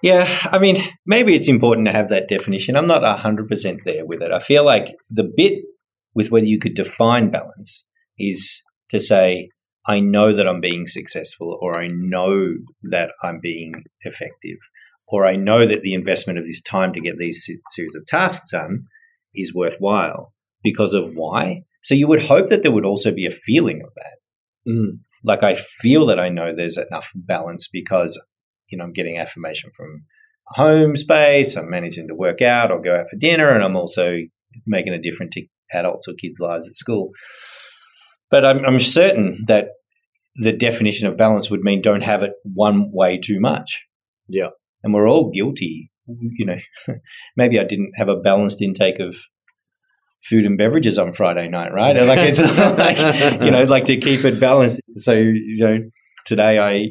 yeah, 0.01 0.27
I 0.51 0.59
mean, 0.59 0.77
maybe 1.05 1.35
it's 1.35 1.47
important 1.47 1.87
to 1.87 1.93
have 1.93 2.09
that 2.09 2.27
definition. 2.27 2.75
I'm 2.75 2.87
not 2.87 3.01
100% 3.01 3.83
there 3.83 4.05
with 4.05 4.21
it. 4.21 4.31
I 4.31 4.39
feel 4.39 4.63
like 4.63 4.95
the 5.09 5.31
bit 5.35 5.65
with 6.13 6.31
whether 6.31 6.45
you 6.45 6.59
could 6.59 6.73
define 6.73 7.29
balance 7.29 7.85
is 8.17 8.61
to 8.89 8.99
say, 8.99 9.49
I 9.85 9.99
know 9.99 10.33
that 10.33 10.47
I'm 10.47 10.59
being 10.59 10.85
successful, 10.85 11.57
or 11.61 11.79
I 11.79 11.87
know 11.89 12.55
that 12.83 13.11
I'm 13.23 13.39
being 13.39 13.83
effective, 14.01 14.57
or 15.07 15.25
I 15.25 15.37
know 15.37 15.65
that 15.65 15.81
the 15.81 15.93
investment 15.93 16.37
of 16.37 16.45
this 16.45 16.61
time 16.61 16.91
to 16.93 16.99
get 16.99 17.17
these 17.17 17.47
series 17.71 17.95
of 17.95 18.05
tasks 18.05 18.51
done 18.51 18.83
is 19.33 19.55
worthwhile 19.55 20.33
because 20.61 20.93
of 20.93 21.13
why. 21.13 21.63
So 21.81 21.95
you 21.95 22.07
would 22.07 22.23
hope 22.23 22.47
that 22.47 22.63
there 22.63 22.71
would 22.71 22.85
also 22.85 23.11
be 23.11 23.25
a 23.25 23.31
feeling 23.31 23.81
of 23.81 23.89
that. 23.95 24.17
Mm. 24.69 24.99
Like 25.23 25.43
I 25.43 25.55
feel 25.55 26.05
that 26.07 26.19
I 26.19 26.27
know 26.29 26.51
there's 26.51 26.77
enough 26.77 27.11
balance 27.15 27.69
because 27.71 28.21
you 28.69 28.77
know, 28.77 28.83
I'm 28.83 28.93
getting 28.93 29.17
affirmation 29.17 29.71
from 29.75 30.05
home 30.47 30.95
space. 30.95 31.55
I'm 31.55 31.69
managing 31.69 32.07
to 32.07 32.15
work 32.15 32.41
out 32.41 32.71
or 32.71 32.81
go 32.81 32.95
out 32.95 33.09
for 33.09 33.17
dinner, 33.17 33.49
and 33.49 33.63
I'm 33.63 33.75
also 33.75 34.17
making 34.65 34.93
a 34.93 35.01
difference 35.01 35.35
to 35.35 35.45
adults 35.73 36.07
or 36.07 36.13
kids' 36.13 36.39
lives 36.39 36.67
at 36.67 36.75
school. 36.75 37.11
But 38.29 38.45
I'm, 38.45 38.65
I'm 38.65 38.79
certain 38.79 39.43
that 39.47 39.69
the 40.35 40.53
definition 40.53 41.07
of 41.07 41.17
balance 41.17 41.49
would 41.49 41.61
mean 41.61 41.81
don't 41.81 42.03
have 42.03 42.23
it 42.23 42.33
one 42.43 42.91
way 42.93 43.17
too 43.17 43.39
much. 43.39 43.85
Yeah. 44.27 44.49
And 44.83 44.93
we're 44.93 45.09
all 45.09 45.31
guilty. 45.31 45.91
You 46.07 46.45
know, 46.45 46.57
maybe 47.35 47.59
I 47.59 47.63
didn't 47.63 47.93
have 47.97 48.09
a 48.09 48.15
balanced 48.15 48.61
intake 48.61 48.99
of 48.99 49.17
food 50.23 50.45
and 50.45 50.57
beverages 50.57 50.97
on 50.97 51.13
Friday 51.13 51.47
night, 51.47 51.73
right? 51.73 51.95
Like 51.95 52.19
it's 52.19 52.39
like 52.77 53.41
you 53.41 53.51
know, 53.51 53.63
like 53.65 53.85
to 53.85 53.97
keep 53.97 54.23
it 54.23 54.39
balanced. 54.39 54.81
So 54.89 55.13
you 55.13 55.57
know, 55.57 55.79
today 56.27 56.59
I 56.59 56.89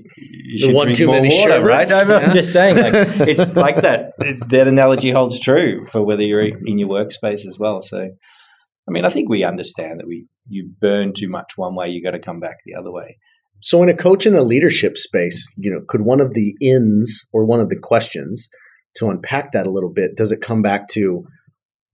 should 0.58 0.74
one 0.74 0.86
drink 0.86 0.98
too 0.98 1.06
more 1.06 1.16
many 1.16 1.28
water, 1.38 1.62
right? 1.62 1.90
I'm, 1.92 2.08
Yeah. 2.08 2.32
Just 2.32 2.52
saying, 2.52 2.76
like 2.76 2.94
it's 3.28 3.54
like 3.54 3.76
that. 3.82 4.14
That 4.48 4.66
analogy 4.66 5.10
holds 5.10 5.38
true 5.38 5.86
for 5.86 6.04
whether 6.04 6.22
you're 6.22 6.42
in 6.42 6.78
your 6.78 6.88
workspace 6.88 7.46
as 7.46 7.56
well. 7.58 7.82
So, 7.82 7.98
I 7.98 8.90
mean, 8.90 9.04
I 9.04 9.10
think 9.10 9.28
we 9.28 9.44
understand 9.44 10.00
that 10.00 10.06
we 10.08 10.26
you 10.48 10.70
burn 10.80 11.12
too 11.12 11.28
much 11.28 11.52
one 11.56 11.74
way, 11.74 11.90
you 11.90 12.02
got 12.02 12.12
to 12.12 12.18
come 12.18 12.40
back 12.40 12.56
the 12.64 12.74
other 12.74 12.90
way. 12.90 13.18
So, 13.62 13.82
in 13.82 13.88
a 13.88 13.94
coach 13.94 14.26
in 14.26 14.34
a 14.34 14.42
leadership 14.42 14.96
space, 14.96 15.46
you 15.56 15.70
know, 15.70 15.80
could 15.86 16.02
one 16.02 16.20
of 16.20 16.34
the 16.34 16.54
ins 16.60 17.22
or 17.32 17.44
one 17.44 17.60
of 17.60 17.68
the 17.68 17.78
questions 17.80 18.48
to 18.96 19.10
unpack 19.10 19.52
that 19.52 19.66
a 19.66 19.70
little 19.70 19.92
bit, 19.92 20.16
does 20.16 20.32
it 20.32 20.40
come 20.40 20.62
back 20.62 20.88
to 20.88 21.24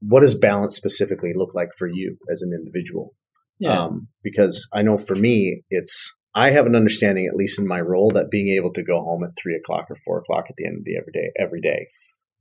what 0.01 0.21
does 0.21 0.35
balance 0.35 0.77
specifically 0.77 1.33
look 1.35 1.55
like 1.55 1.71
for 1.77 1.89
you 1.91 2.17
as 2.31 2.43
an 2.43 2.53
individual? 2.53 3.15
Um, 3.79 4.09
because 4.23 4.67
I 4.75 4.83
know 4.83 4.99
for 4.99 5.15
me, 5.15 5.63
it's 5.71 6.11
I 6.35 6.51
have 6.51 6.67
an 6.67 6.77
understanding, 6.77 7.27
at 7.27 7.37
least 7.37 7.59
in 7.59 7.67
my 7.67 7.81
role, 7.81 8.11
that 8.15 8.31
being 8.31 8.57
able 8.57 8.73
to 8.73 8.83
go 8.83 9.03
home 9.03 9.23
at 9.25 9.37
three 9.37 9.55
o'clock 9.55 9.91
or 9.91 9.97
four 9.97 10.19
o'clock 10.19 10.47
at 10.49 10.57
the 10.57 10.67
end 10.67 10.79
of 10.79 10.85
the 10.85 10.97
every 10.97 11.13
day, 11.13 11.31
every 11.39 11.61
day, 11.61 11.87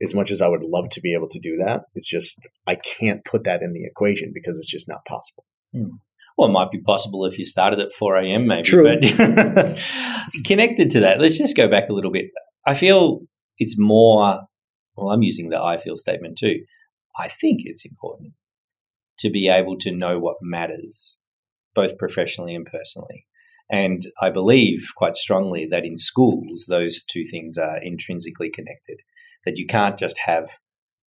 as 0.01 0.15
much 0.15 0.31
as 0.31 0.41
I 0.41 0.47
would 0.47 0.63
love 0.63 0.89
to 0.91 1.01
be 1.01 1.13
able 1.13 1.27
to 1.29 1.39
do 1.39 1.57
that, 1.57 1.83
it's 1.93 2.09
just 2.09 2.49
I 2.65 2.75
can't 2.75 3.25
put 3.25 3.43
that 3.43 3.61
in 3.61 3.73
the 3.73 3.85
equation 3.85 4.31
because 4.33 4.57
it's 4.57 4.71
just 4.71 4.87
not 4.87 5.05
possible. 5.05 5.45
Hmm. 5.73 5.95
Well, 6.37 6.49
it 6.49 6.53
might 6.53 6.71
be 6.71 6.79
possible 6.79 7.25
if 7.25 7.37
you 7.37 7.45
started 7.45 7.79
at 7.79 7.91
4 7.91 8.15
a.m. 8.17 8.47
maybe. 8.47 8.63
True. 8.63 8.83
But 8.83 9.01
connected 10.45 10.91
to 10.91 11.01
that, 11.01 11.19
let's 11.19 11.37
just 11.37 11.57
go 11.57 11.67
back 11.67 11.89
a 11.89 11.93
little 11.93 12.11
bit. 12.11 12.25
I 12.65 12.73
feel 12.73 13.21
it's 13.57 13.77
more, 13.77 14.39
well, 14.95 15.11
I'm 15.11 15.21
using 15.21 15.49
the 15.49 15.61
I 15.61 15.77
feel 15.77 15.97
statement 15.97 16.37
too. 16.37 16.63
I 17.17 17.27
think 17.27 17.61
it's 17.65 17.85
important 17.85 18.33
to 19.19 19.29
be 19.29 19.49
able 19.49 19.77
to 19.79 19.91
know 19.91 20.17
what 20.17 20.37
matters, 20.41 21.19
both 21.75 21.97
professionally 21.97 22.55
and 22.55 22.65
personally. 22.65 23.27
And 23.71 24.07
I 24.21 24.29
believe 24.29 24.89
quite 24.97 25.15
strongly 25.15 25.65
that 25.67 25.85
in 25.85 25.97
schools, 25.97 26.65
those 26.67 27.03
two 27.03 27.23
things 27.23 27.57
are 27.57 27.81
intrinsically 27.81 28.49
connected, 28.49 28.99
that 29.45 29.57
you 29.57 29.65
can't 29.65 29.97
just 29.97 30.17
have 30.25 30.49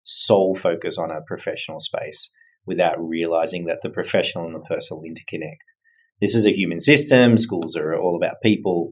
sole 0.02 0.54
focus 0.54 0.96
on 0.96 1.10
a 1.10 1.20
professional 1.26 1.78
space 1.78 2.30
without 2.66 2.96
realizing 2.98 3.66
that 3.66 3.80
the 3.82 3.90
professional 3.90 4.46
and 4.46 4.54
the 4.54 4.60
personal 4.60 5.02
interconnect. 5.02 5.74
This 6.20 6.34
is 6.34 6.46
a 6.46 6.56
human 6.56 6.80
system. 6.80 7.36
Schools 7.36 7.76
are 7.76 7.94
all 7.94 8.16
about 8.16 8.36
people. 8.42 8.90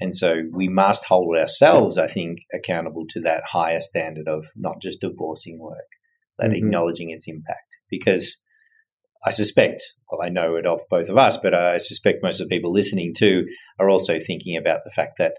And 0.00 0.14
so 0.14 0.42
we 0.52 0.68
must 0.68 1.06
hold 1.06 1.36
ourselves, 1.38 1.96
I 1.96 2.08
think, 2.08 2.40
accountable 2.52 3.04
to 3.10 3.20
that 3.20 3.44
higher 3.52 3.80
standard 3.80 4.28
of 4.28 4.46
not 4.56 4.82
just 4.82 5.00
divorcing 5.00 5.58
work, 5.58 5.88
but 6.36 6.50
Mhm. 6.50 6.56
acknowledging 6.56 7.10
its 7.10 7.28
impact. 7.28 7.78
Because 7.88 8.42
I 9.26 9.30
suspect, 9.30 9.82
well, 10.10 10.22
I 10.22 10.28
know 10.28 10.56
it 10.56 10.66
of 10.66 10.80
both 10.90 11.08
of 11.08 11.16
us, 11.16 11.36
but 11.36 11.54
I 11.54 11.78
suspect 11.78 12.22
most 12.22 12.40
of 12.40 12.48
the 12.48 12.54
people 12.54 12.72
listening 12.72 13.14
too 13.16 13.46
are 13.78 13.88
also 13.88 14.18
thinking 14.18 14.56
about 14.56 14.80
the 14.84 14.90
fact 14.90 15.14
that 15.18 15.34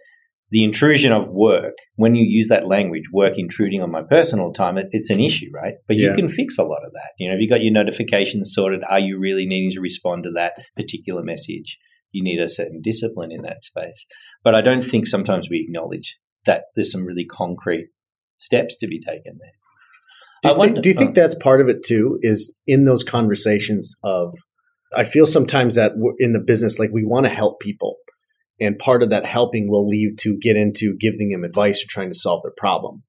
the 0.52 0.64
intrusion 0.64 1.12
of 1.12 1.30
work, 1.30 1.74
when 1.96 2.16
you 2.16 2.24
use 2.24 2.48
that 2.50 2.68
language, 2.68 3.12
work 3.12 3.38
intruding 3.38 3.82
on 3.82 3.92
my 3.92 4.04
personal 4.04 4.54
time, 4.54 4.78
it, 4.78 4.88
it's 4.92 5.10
an 5.10 5.20
issue, 5.20 5.50
right? 5.54 5.76
But 5.88 5.98
you 5.98 6.14
can 6.14 6.30
fix 6.30 6.58
a 6.58 6.64
lot 6.64 6.86
of 6.86 6.94
that. 6.94 7.14
You 7.18 7.28
know, 7.28 7.34
have 7.34 7.42
you 7.42 7.50
got 7.50 7.64
your 7.64 7.74
notifications 7.74 8.54
sorted? 8.54 8.84
Are 8.90 9.00
you 9.00 9.20
really 9.20 9.46
needing 9.46 9.72
to 9.72 9.82
respond 9.82 10.24
to 10.24 10.32
that 10.32 10.54
particular 10.76 11.24
message? 11.24 11.80
You 12.12 12.24
need 12.24 12.40
a 12.40 12.50
certain 12.50 12.82
discipline 12.82 13.32
in 13.32 13.42
that 13.42 13.64
space. 13.64 14.06
But 14.44 14.56
I 14.56 14.62
don't 14.62 14.84
think 14.84 15.08
sometimes 15.08 15.50
we 15.50 15.66
acknowledge 15.68 16.20
that 16.46 16.66
there's 16.76 16.92
some 16.92 17.06
really 17.06 17.26
concrete 17.26 17.88
steps 18.38 18.78
to 18.78 18.88
be 18.88 19.00
taken 19.00 19.40
there. 19.40 19.54
Do 20.46 20.52
I 20.52 20.54
you, 20.54 20.62
think, 20.62 20.84
do 20.84 20.90
you 20.90 20.96
think 20.96 21.10
oh. 21.12 21.22
that's 21.22 21.36
part 21.36 21.62
of 21.62 21.70
it 21.70 21.84
too? 21.84 22.20
Is 22.22 22.58
in 22.68 22.86
those 22.86 23.04
conversations 23.04 23.96
of, 24.04 24.34
I 24.96 25.04
feel 25.04 25.26
sometimes 25.26 25.76
that 25.76 25.94
in 26.20 26.34
the 26.34 26.40
business, 26.40 26.80
like 26.80 26.92
we 26.94 27.04
want 27.04 27.26
to 27.26 27.32
help 27.32 27.60
people, 27.60 27.98
and 28.60 28.78
part 28.78 29.04
of 29.04 29.10
that 29.10 29.26
helping 29.26 29.70
will 29.70 29.88
lead 29.88 30.18
to 30.20 30.38
get 30.42 30.56
into 30.56 30.96
giving 31.00 31.30
them 31.30 31.44
advice 31.44 31.84
or 31.84 31.88
trying 31.90 32.10
to 32.10 32.18
solve 32.18 32.42
their 32.44 32.54
problem, 32.56 33.04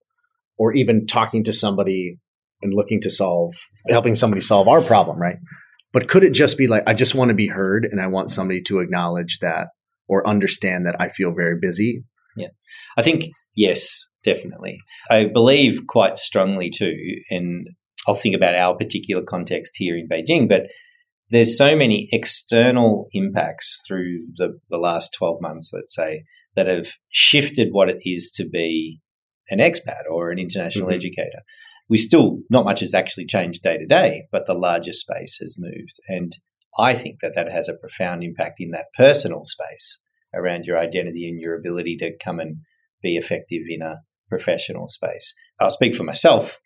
or 0.58 0.72
even 0.72 1.06
talking 1.06 1.44
to 1.44 1.52
somebody 1.52 2.18
and 2.62 2.72
looking 2.74 3.00
to 3.02 3.10
solve, 3.10 3.54
helping 3.88 4.14
somebody 4.14 4.40
solve 4.40 4.66
our 4.66 4.80
problem, 4.80 5.20
right? 5.20 5.36
But 5.92 6.08
could 6.08 6.24
it 6.24 6.32
just 6.32 6.58
be 6.58 6.66
like 6.66 6.82
I 6.86 6.94
just 6.94 7.14
want 7.14 7.28
to 7.28 7.34
be 7.34 7.48
heard, 7.48 7.84
and 7.84 8.00
I 8.00 8.06
want 8.08 8.30
somebody 8.30 8.62
to 8.62 8.80
acknowledge 8.80 9.38
that 9.40 9.68
or 10.08 10.26
understand 10.26 10.86
that 10.86 10.96
I 11.00 11.08
feel 11.08 11.32
very 11.32 11.58
busy? 11.60 12.02
Yeah, 12.36 12.48
I 12.96 13.02
think 13.02 13.24
yes, 13.54 14.04
definitely. 14.26 14.78
I 15.08 15.24
believe 15.26 15.86
quite 15.86 16.18
strongly 16.18 16.68
too, 16.68 16.94
and 17.30 17.68
I'll 18.06 18.14
think 18.14 18.36
about 18.36 18.54
our 18.54 18.76
particular 18.76 19.22
context 19.22 19.74
here 19.76 19.96
in 19.96 20.08
Beijing, 20.08 20.48
but 20.48 20.64
there's 21.30 21.56
so 21.56 21.74
many 21.74 22.08
external 22.12 23.06
impacts 23.12 23.82
through 23.86 24.18
the, 24.34 24.58
the 24.68 24.78
last 24.78 25.14
12 25.18 25.38
months, 25.40 25.70
let's 25.72 25.94
say, 25.94 26.24
that 26.54 26.66
have 26.68 26.88
shifted 27.08 27.68
what 27.72 27.88
it 27.88 27.98
is 28.04 28.30
to 28.32 28.48
be 28.48 29.00
an 29.50 29.58
expat 29.58 30.02
or 30.10 30.30
an 30.30 30.38
international 30.38 30.88
Mhm. 30.88 30.94
educator. 30.94 31.40
We 31.88 31.98
still, 31.98 32.38
not 32.50 32.64
much 32.64 32.80
has 32.80 32.94
actually 32.94 33.26
changed 33.26 33.62
day 33.62 33.78
to 33.78 33.86
day, 33.86 34.24
but 34.32 34.46
the 34.46 34.54
larger 34.54 34.92
space 34.92 35.36
has 35.40 35.56
moved. 35.58 35.96
And 36.08 36.36
I 36.78 36.94
think 36.94 37.20
that 37.22 37.34
that 37.36 37.50
has 37.50 37.68
a 37.68 37.76
profound 37.76 38.22
impact 38.22 38.56
in 38.60 38.70
that 38.72 38.86
personal 38.96 39.44
space 39.44 40.00
around 40.34 40.64
your 40.66 40.78
identity 40.78 41.28
and 41.28 41.40
your 41.40 41.56
ability 41.56 41.96
to 41.98 42.16
come 42.22 42.38
and 42.40 42.56
be 43.02 43.16
effective 43.16 43.62
in 43.68 43.82
a 43.82 44.00
professional 44.28 44.88
space. 44.88 45.32
I'll 45.60 45.70
speak 45.70 45.94
for 45.94 46.04
myself. 46.04 46.58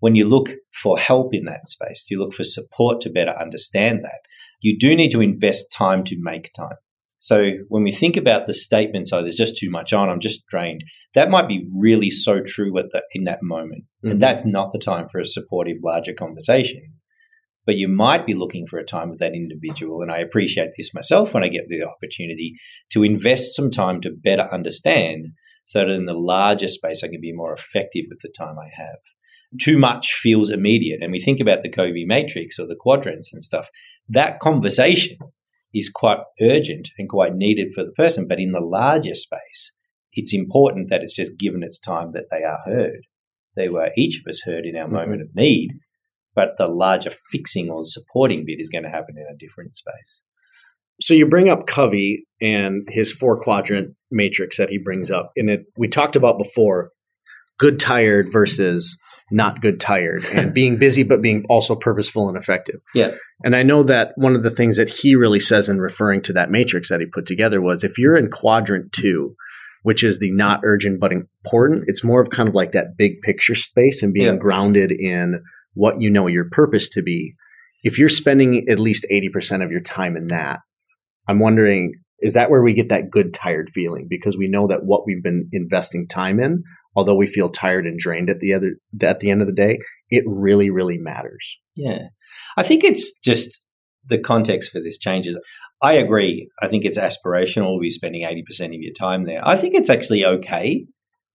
When 0.00 0.14
you 0.14 0.28
look 0.28 0.50
for 0.82 0.98
help 0.98 1.34
in 1.34 1.44
that 1.44 1.68
space, 1.68 2.06
you 2.10 2.18
look 2.18 2.34
for 2.34 2.44
support 2.44 3.00
to 3.02 3.10
better 3.10 3.32
understand 3.32 4.04
that, 4.04 4.20
you 4.60 4.78
do 4.78 4.94
need 4.94 5.10
to 5.10 5.22
invest 5.22 5.72
time 5.72 6.04
to 6.04 6.16
make 6.20 6.50
time. 6.54 6.76
So 7.18 7.54
when 7.68 7.82
we 7.82 7.92
think 7.92 8.16
about 8.16 8.46
the 8.46 8.52
statements, 8.52 9.12
oh, 9.12 9.22
there's 9.22 9.36
just 9.36 9.56
too 9.56 9.70
much 9.70 9.92
on, 9.92 10.10
I'm 10.10 10.20
just 10.20 10.46
drained, 10.48 10.84
that 11.14 11.30
might 11.30 11.48
be 11.48 11.66
really 11.74 12.10
so 12.10 12.42
true 12.44 12.76
at 12.78 12.92
the, 12.92 13.02
in 13.14 13.24
that 13.24 13.42
moment. 13.42 13.84
Mhm. 14.04 14.10
And 14.12 14.22
that's 14.22 14.44
not 14.44 14.72
the 14.72 14.78
time 14.78 15.08
for 15.08 15.18
a 15.18 15.26
supportive, 15.26 15.78
larger 15.82 16.12
conversation. 16.12 16.82
But 17.64 17.78
you 17.78 17.88
might 17.88 18.26
be 18.26 18.34
looking 18.34 18.66
for 18.66 18.78
a 18.78 18.84
time 18.84 19.08
with 19.08 19.18
that 19.18 19.34
individual. 19.34 20.02
And 20.02 20.12
I 20.12 20.18
appreciate 20.18 20.70
this 20.76 20.94
myself 20.94 21.34
when 21.34 21.42
I 21.42 21.48
get 21.48 21.68
the 21.68 21.82
opportunity 21.82 22.54
to 22.90 23.02
invest 23.02 23.56
some 23.56 23.70
time 23.70 24.00
to 24.02 24.10
better 24.10 24.46
understand 24.52 25.28
so 25.66 25.80
that 25.80 25.90
in 25.90 26.06
the 26.06 26.14
larger 26.14 26.68
space 26.68 27.04
I 27.04 27.08
can 27.08 27.20
be 27.20 27.32
more 27.32 27.52
effective 27.52 28.06
with 28.08 28.20
the 28.20 28.32
time 28.36 28.56
I 28.58 28.68
have. 28.74 28.98
Too 29.60 29.78
much 29.78 30.14
feels 30.14 30.50
immediate. 30.50 31.02
And 31.02 31.12
we 31.12 31.20
think 31.20 31.40
about 31.40 31.62
the 31.62 31.68
Covey 31.68 32.04
matrix 32.06 32.58
or 32.58 32.66
the 32.66 32.76
quadrants 32.78 33.32
and 33.32 33.44
stuff. 33.44 33.68
That 34.08 34.40
conversation 34.40 35.18
is 35.74 35.90
quite 35.90 36.18
urgent 36.40 36.88
and 36.98 37.08
quite 37.08 37.34
needed 37.34 37.72
for 37.74 37.84
the 37.84 37.92
person. 37.92 38.26
But 38.26 38.40
in 38.40 38.52
the 38.52 38.60
larger 38.60 39.14
space, 39.14 39.76
it's 40.12 40.32
important 40.32 40.88
that 40.88 41.02
it's 41.02 41.14
just 41.14 41.38
given 41.38 41.62
its 41.62 41.78
time 41.78 42.12
that 42.12 42.26
they 42.30 42.42
are 42.42 42.60
heard. 42.64 43.02
They 43.56 43.68
were 43.68 43.90
each 43.96 44.20
of 44.20 44.28
us 44.28 44.42
heard 44.44 44.66
in 44.66 44.76
our 44.76 44.88
Mhm. 44.88 44.92
moment 44.92 45.22
of 45.22 45.34
need, 45.34 45.72
but 46.34 46.56
the 46.58 46.68
larger 46.68 47.10
fixing 47.30 47.70
or 47.70 47.82
supporting 47.84 48.44
bit 48.46 48.60
is 48.60 48.68
going 48.68 48.84
to 48.84 48.90
happen 48.90 49.16
in 49.18 49.26
a 49.26 49.36
different 49.36 49.74
space. 49.74 50.22
So 51.00 51.14
you 51.14 51.26
bring 51.26 51.48
up 51.48 51.66
Covey 51.66 52.24
and 52.40 52.86
his 52.88 53.12
four 53.12 53.38
quadrant 53.38 53.94
matrix 54.10 54.56
that 54.58 54.70
he 54.70 54.78
brings 54.78 55.10
up, 55.10 55.30
and 55.36 55.50
it 55.50 55.60
we 55.76 55.88
talked 55.88 56.16
about 56.16 56.38
before, 56.38 56.90
good 57.58 57.78
tired 57.80 58.32
versus 58.32 58.98
not 59.32 59.60
good 59.60 59.80
tired, 59.80 60.24
and 60.34 60.54
being 60.54 60.76
busy 60.78 61.02
but 61.02 61.20
being 61.22 61.44
also 61.48 61.74
purposeful 61.74 62.28
and 62.28 62.36
effective. 62.36 62.76
Yeah. 62.94 63.12
And 63.44 63.56
I 63.56 63.62
know 63.62 63.82
that 63.82 64.12
one 64.16 64.36
of 64.36 64.42
the 64.42 64.50
things 64.50 64.76
that 64.76 64.88
he 64.88 65.14
really 65.16 65.40
says 65.40 65.68
in 65.68 65.78
referring 65.80 66.22
to 66.22 66.32
that 66.34 66.50
matrix 66.50 66.88
that 66.90 67.00
he 67.00 67.06
put 67.06 67.26
together 67.26 67.60
was 67.60 67.82
if 67.84 67.98
you're 67.98 68.16
in 68.16 68.30
quadrant 68.30 68.92
two, 68.92 69.34
which 69.82 70.02
is 70.04 70.18
the 70.18 70.30
not 70.30 70.60
urgent 70.62 71.00
but 71.00 71.12
important, 71.12 71.84
it's 71.88 72.04
more 72.04 72.20
of 72.20 72.30
kind 72.30 72.48
of 72.48 72.54
like 72.54 72.72
that 72.72 72.96
big 72.96 73.20
picture 73.22 73.54
space 73.54 74.02
and 74.02 74.12
being 74.14 74.26
Yeah. 74.34 74.36
grounded 74.36 74.92
in 74.92 75.42
what 75.74 76.00
you 76.00 76.08
know 76.08 76.26
your 76.26 76.48
purpose 76.50 76.88
to 76.90 77.02
be. 77.02 77.34
If 77.82 77.98
you're 77.98 78.08
spending 78.08 78.68
at 78.68 78.78
least 78.78 79.06
80% 79.12 79.62
of 79.64 79.70
your 79.70 79.82
time 79.82 80.16
in 80.16 80.28
that, 80.28 80.60
I'm 81.28 81.38
wondering, 81.38 81.94
is 82.20 82.34
that 82.34 82.50
where 82.50 82.62
we 82.62 82.72
get 82.72 82.88
that 82.88 83.10
good 83.10 83.34
tired 83.34 83.70
feeling? 83.70 84.06
Because 84.08 84.36
we 84.36 84.48
know 84.48 84.66
that 84.68 84.84
what 84.84 85.06
we've 85.06 85.22
been 85.22 85.48
investing 85.52 86.08
time 86.08 86.40
in, 86.40 86.62
although 86.94 87.14
we 87.14 87.26
feel 87.26 87.50
tired 87.50 87.86
and 87.86 87.98
drained 87.98 88.30
at 88.30 88.40
the 88.40 88.54
other 88.54 88.76
at 89.02 89.20
the 89.20 89.30
end 89.30 89.42
of 89.42 89.46
the 89.46 89.54
day, 89.54 89.78
it 90.08 90.24
really, 90.26 90.70
really 90.70 90.98
matters. 90.98 91.60
Yeah. 91.76 92.08
I 92.56 92.62
think 92.62 92.84
it's 92.84 93.18
just 93.20 93.62
the 94.06 94.18
context 94.18 94.70
for 94.72 94.80
this 94.80 94.98
changes. 94.98 95.38
I 95.82 95.94
agree. 95.94 96.48
I 96.62 96.68
think 96.68 96.84
it's 96.84 96.98
aspirational 96.98 97.76
to 97.76 97.80
be 97.80 97.90
spending 97.90 98.22
80% 98.24 98.66
of 98.66 98.80
your 98.80 98.94
time 98.94 99.24
there. 99.24 99.46
I 99.46 99.56
think 99.56 99.74
it's 99.74 99.90
actually 99.90 100.24
okay 100.24 100.86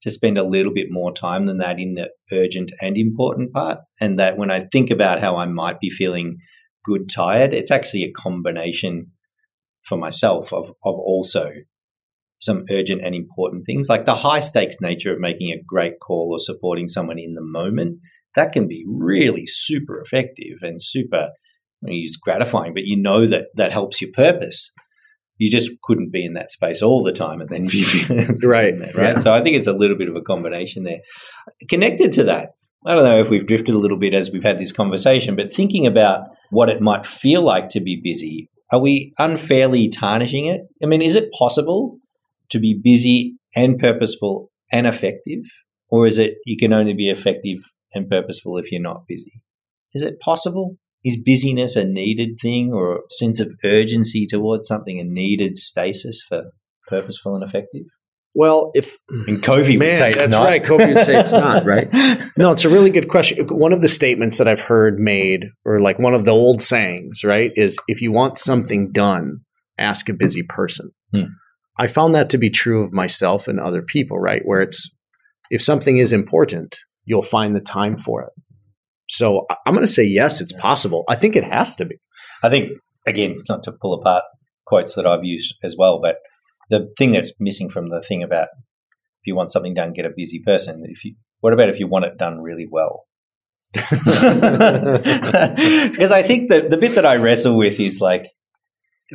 to 0.01 0.09
spend 0.09 0.39
a 0.39 0.43
little 0.43 0.73
bit 0.73 0.87
more 0.89 1.13
time 1.13 1.45
than 1.45 1.59
that 1.59 1.79
in 1.79 1.93
the 1.93 2.11
urgent 2.31 2.71
and 2.81 2.97
important 2.97 3.53
part. 3.53 3.77
And 3.99 4.17
that 4.19 4.37
when 4.37 4.49
I 4.49 4.61
think 4.61 4.89
about 4.89 5.19
how 5.19 5.35
I 5.35 5.45
might 5.45 5.79
be 5.79 5.91
feeling 5.91 6.37
good 6.83 7.07
tired, 7.07 7.53
it's 7.53 7.69
actually 7.69 8.03
a 8.03 8.11
combination 8.11 9.11
for 9.83 9.97
myself 9.97 10.53
of, 10.53 10.69
of 10.69 10.95
also 10.95 11.51
some 12.39 12.63
urgent 12.71 13.01
and 13.03 13.13
important 13.13 13.65
things 13.65 13.87
like 13.87 14.05
the 14.05 14.15
high 14.15 14.39
stakes 14.39 14.81
nature 14.81 15.13
of 15.13 15.19
making 15.19 15.51
a 15.51 15.61
great 15.65 15.99
call 15.99 16.29
or 16.31 16.39
supporting 16.39 16.87
someone 16.87 17.19
in 17.19 17.35
the 17.35 17.43
moment. 17.43 17.99
That 18.35 18.51
can 18.51 18.67
be 18.67 18.85
really 18.87 19.45
super 19.45 20.01
effective 20.01 20.59
and 20.61 20.81
super 20.81 21.29
I 21.83 21.87
mean, 21.87 21.95
use 21.95 22.15
gratifying, 22.15 22.73
but 22.73 22.85
you 22.85 23.01
know 23.01 23.25
that 23.27 23.47
that 23.55 23.71
helps 23.71 24.01
your 24.01 24.11
purpose 24.13 24.71
you 25.41 25.49
just 25.49 25.71
couldn't 25.81 26.11
be 26.11 26.23
in 26.23 26.33
that 26.33 26.51
space 26.51 26.83
all 26.83 27.01
the 27.01 27.11
time 27.11 27.41
and 27.41 27.49
then 27.49 27.63
right 28.43 28.79
right 28.79 28.95
yeah. 28.95 29.17
so 29.17 29.33
i 29.33 29.41
think 29.41 29.57
it's 29.57 29.67
a 29.67 29.73
little 29.73 29.97
bit 29.97 30.07
of 30.07 30.15
a 30.15 30.21
combination 30.21 30.83
there 30.83 30.99
connected 31.67 32.11
to 32.11 32.23
that 32.23 32.49
i 32.85 32.93
don't 32.93 33.03
know 33.03 33.19
if 33.19 33.31
we've 33.31 33.47
drifted 33.47 33.73
a 33.73 33.79
little 33.79 33.97
bit 33.97 34.13
as 34.13 34.31
we've 34.31 34.43
had 34.43 34.59
this 34.59 34.71
conversation 34.71 35.35
but 35.35 35.51
thinking 35.51 35.87
about 35.87 36.27
what 36.51 36.69
it 36.69 36.79
might 36.79 37.05
feel 37.07 37.41
like 37.41 37.69
to 37.69 37.81
be 37.81 37.99
busy 38.01 38.49
are 38.71 38.79
we 38.79 39.11
unfairly 39.19 39.89
tarnishing 39.89 40.47
it? 40.47 40.61
I 40.83 40.85
mean 40.85 41.01
is 41.01 41.15
it 41.15 41.31
possible 41.31 41.97
to 42.49 42.59
be 42.59 42.79
busy 42.81 43.37
and 43.55 43.77
purposeful 43.77 44.51
and 44.71 44.87
effective 44.87 45.43
or 45.89 46.07
is 46.07 46.17
it 46.17 46.35
you 46.45 46.57
can 46.57 46.73
only 46.73 46.93
be 46.93 47.09
effective 47.09 47.59
and 47.93 48.09
purposeful 48.09 48.57
if 48.57 48.71
you're 48.71 48.81
not 48.81 49.07
busy? 49.07 49.41
Is 49.93 50.01
it 50.01 50.19
possible? 50.19 50.77
Is 51.03 51.21
busyness 51.21 51.75
a 51.75 51.83
needed 51.83 52.37
thing 52.41 52.71
or 52.73 52.97
a 52.97 53.01
sense 53.09 53.39
of 53.39 53.51
urgency 53.63 54.25
towards 54.25 54.67
something 54.67 54.99
a 54.99 55.03
needed 55.03 55.57
stasis 55.57 56.21
for 56.21 56.51
purposeful 56.87 57.35
and 57.35 57.43
effective? 57.43 57.85
Well, 58.33 58.71
if 58.73 58.97
and 59.27 59.43
Covey 59.43 59.75
man, 59.75 59.89
would 59.89 59.97
say 59.97 60.13
that's 60.13 60.31
not. 60.31 60.45
right. 60.45 60.63
Covey 60.63 60.93
would 60.93 61.05
say 61.05 61.19
it's 61.19 61.33
not 61.33 61.65
right. 61.65 61.91
No, 62.37 62.51
it's 62.51 62.63
a 62.63 62.69
really 62.69 62.89
good 62.89 63.09
question. 63.09 63.45
One 63.47 63.73
of 63.73 63.81
the 63.81 63.89
statements 63.89 64.37
that 64.37 64.47
I've 64.47 64.61
heard 64.61 64.99
made, 64.99 65.47
or 65.65 65.79
like 65.79 65.99
one 65.99 66.13
of 66.13 66.23
the 66.23 66.31
old 66.31 66.61
sayings, 66.61 67.23
right, 67.23 67.51
is 67.55 67.77
if 67.87 68.01
you 68.01 68.11
want 68.11 68.37
something 68.37 68.91
done, 68.91 69.41
ask 69.77 70.07
a 70.07 70.13
busy 70.13 70.43
person. 70.43 70.91
Hmm. 71.13 71.23
I 71.77 71.87
found 71.87 72.15
that 72.15 72.29
to 72.29 72.37
be 72.37 72.49
true 72.49 72.83
of 72.83 72.93
myself 72.93 73.47
and 73.47 73.59
other 73.59 73.81
people, 73.81 74.17
right? 74.19 74.41
Where 74.45 74.61
it's 74.61 74.89
if 75.49 75.61
something 75.61 75.97
is 75.97 76.13
important, 76.13 76.77
you'll 77.03 77.21
find 77.21 77.55
the 77.55 77.61
time 77.61 77.97
for 77.97 78.23
it. 78.23 78.29
So 79.09 79.45
I'm 79.65 79.73
going 79.73 79.85
to 79.85 79.91
say 79.91 80.03
yes, 80.03 80.39
it's 80.39 80.53
possible. 80.53 81.03
I 81.09 81.15
think 81.15 81.35
it 81.35 81.43
has 81.43 81.75
to 81.75 81.85
be. 81.85 81.95
I 82.43 82.49
think 82.49 82.69
again, 83.05 83.41
not 83.49 83.63
to 83.63 83.73
pull 83.73 83.93
apart 83.93 84.23
quotes 84.65 84.95
that 84.95 85.05
I've 85.05 85.25
used 85.25 85.55
as 85.63 85.75
well, 85.77 85.99
but 85.99 86.17
the 86.71 86.91
thing 86.97 87.11
that's 87.11 87.33
missing 87.39 87.69
from 87.69 87.89
the 87.89 88.01
thing 88.01 88.23
about 88.23 88.47
if 89.21 89.27
you 89.27 89.35
want 89.35 89.51
something 89.51 89.75
done, 89.75 89.93
get 89.93 90.05
a 90.05 90.13
busy 90.15 90.39
person. 90.39 90.81
If 90.85 91.05
you, 91.05 91.13
what 91.41 91.53
about 91.53 91.69
if 91.69 91.79
you 91.79 91.85
want 91.85 92.05
it 92.05 92.17
done 92.17 92.41
really 92.41 92.67
well? 92.69 93.05
because 93.73 93.91
I 96.11 96.23
think 96.23 96.49
that 96.49 96.71
the 96.71 96.77
bit 96.77 96.95
that 96.95 97.05
I 97.05 97.17
wrestle 97.17 97.55
with 97.55 97.79
is 97.79 98.01
like 98.01 98.25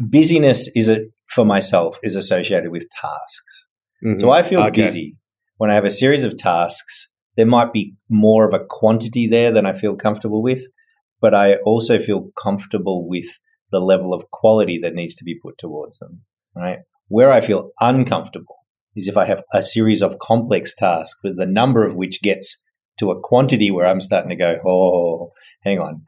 busyness 0.08 0.70
is 0.76 0.88
it 0.88 1.08
for 1.26 1.44
myself 1.44 1.98
is 2.04 2.14
associated 2.14 2.70
with 2.70 2.86
tasks. 2.90 3.68
Mm-hmm. 4.04 4.20
So 4.20 4.30
I 4.30 4.44
feel 4.44 4.62
okay. 4.62 4.82
busy 4.82 5.18
when 5.56 5.70
I 5.70 5.74
have 5.74 5.84
a 5.84 5.90
series 5.90 6.22
of 6.22 6.36
tasks 6.36 7.08
there 7.36 7.46
might 7.46 7.72
be 7.72 7.94
more 8.10 8.48
of 8.48 8.54
a 8.54 8.64
quantity 8.68 9.26
there 9.26 9.52
than 9.52 9.66
I 9.66 9.72
feel 9.72 9.94
comfortable 9.94 10.42
with, 10.42 10.62
but 11.20 11.34
I 11.34 11.56
also 11.56 11.98
feel 11.98 12.30
comfortable 12.42 13.06
with 13.08 13.26
the 13.70 13.80
level 13.80 14.14
of 14.14 14.30
quality 14.30 14.78
that 14.78 14.94
needs 14.94 15.14
to 15.16 15.24
be 15.24 15.38
put 15.38 15.58
towards 15.58 15.98
them, 15.98 16.22
right? 16.54 16.78
Where 17.08 17.30
I 17.30 17.40
feel 17.40 17.70
uncomfortable 17.80 18.56
is 18.94 19.08
if 19.08 19.16
I 19.16 19.26
have 19.26 19.42
a 19.52 19.62
series 19.62 20.02
of 20.02 20.18
complex 20.18 20.74
tasks, 20.74 21.20
with 21.22 21.36
the 21.36 21.46
number 21.46 21.84
of 21.84 21.94
which 21.94 22.22
gets 22.22 22.64
to 22.98 23.10
a 23.10 23.20
quantity 23.20 23.70
where 23.70 23.86
I'm 23.86 24.00
starting 24.00 24.30
to 24.30 24.36
go, 24.36 24.58
oh, 24.66 25.30
hang 25.62 25.78
on. 25.78 26.02